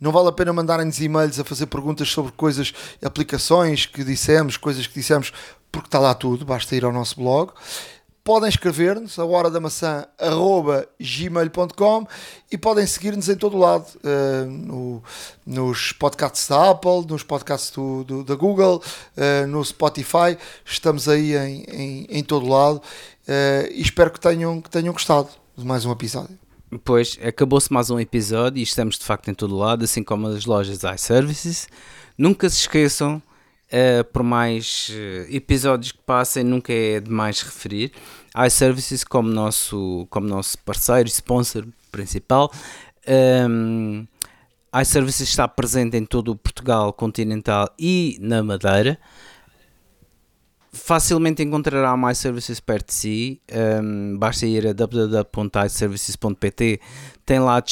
[0.00, 2.72] não vale a pena mandarem-nos e-mails a fazer perguntas sobre coisas,
[3.04, 5.32] aplicações que dissemos, coisas que dissemos,
[5.70, 7.52] porque está lá tudo, basta ir ao nosso blog.
[8.22, 10.06] Podem escrever-nos a hora da maçã
[11.00, 12.06] gmail.com
[12.52, 15.02] e podem seguir-nos em todo o lado, uh, no,
[15.46, 18.82] nos podcasts da Apple, nos podcasts do, do da Google,
[19.16, 24.20] uh, no Spotify, estamos aí em, em, em todo o lado uh, e espero que
[24.20, 26.49] tenham, que tenham gostado de mais um episódio.
[26.78, 30.46] Pois, acabou-se mais um episódio e estamos de facto em todo lado, assim como as
[30.46, 31.68] lojas iServices.
[32.16, 33.20] Nunca se esqueçam,
[33.72, 37.90] uh, por mais uh, episódios que passem, nunca é demais referir.
[38.46, 42.52] iServices como nosso, como nosso parceiro e sponsor principal.
[43.48, 44.06] Um,
[44.80, 48.96] iServices está presente em todo o Portugal continental e na Madeira
[50.72, 53.40] facilmente encontrará mais services perto de si.
[53.82, 56.80] Um, basta ir a www.iservices.pt.
[57.26, 57.62] Tem lá, uh,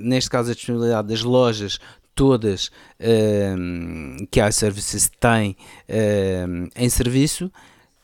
[0.00, 1.78] neste caso, a disponibilidade das lojas
[2.14, 2.70] todas
[3.00, 5.56] um, que a iServices tem
[5.88, 7.50] um, em serviço.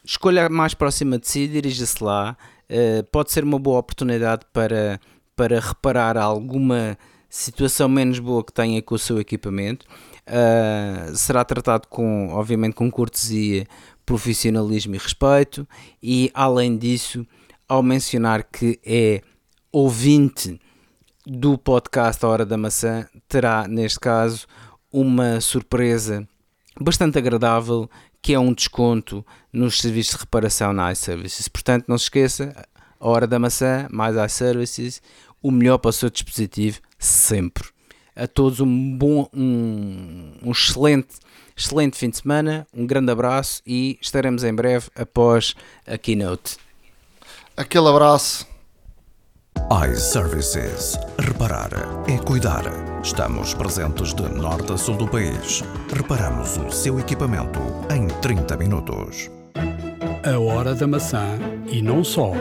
[0.05, 2.35] Escolha a mais próxima de si, dirija-se lá.
[2.71, 4.99] Uh, pode ser uma boa oportunidade para,
[5.35, 6.97] para reparar alguma
[7.29, 9.85] situação menos boa que tenha com o seu equipamento.
[10.27, 13.67] Uh, será tratado com, obviamente, com cortesia
[14.07, 15.69] profissionalismo e respeito,
[16.01, 17.27] e além disso,
[17.69, 19.21] ao mencionar que é
[19.73, 20.59] ouvinte
[21.27, 24.47] do podcast A Hora da Maçã, terá neste caso
[24.93, 26.27] uma surpresa
[26.81, 27.91] bastante agradável
[28.23, 31.49] que é um desconto nos serviços de reparação na iServices.
[31.49, 32.55] Portanto, não se esqueça,
[32.99, 35.03] a Hora da Maçã mais iServices,
[35.43, 37.69] o melhor para o seu dispositivo sempre.
[38.15, 41.17] A todos um bom, um, um excelente
[41.57, 45.55] Excelente fim de semana, um grande abraço e estaremos em breve após
[45.87, 46.59] a keynote.
[47.57, 48.47] Aquele abraço.
[49.91, 50.99] iServices.
[51.19, 51.71] Reparar
[52.07, 52.65] é cuidar.
[53.03, 55.63] Estamos presentes de norte a sul do país.
[55.95, 59.31] Reparamos o seu equipamento em 30 minutos.
[60.31, 61.39] A hora da maçã
[61.71, 62.33] e não só.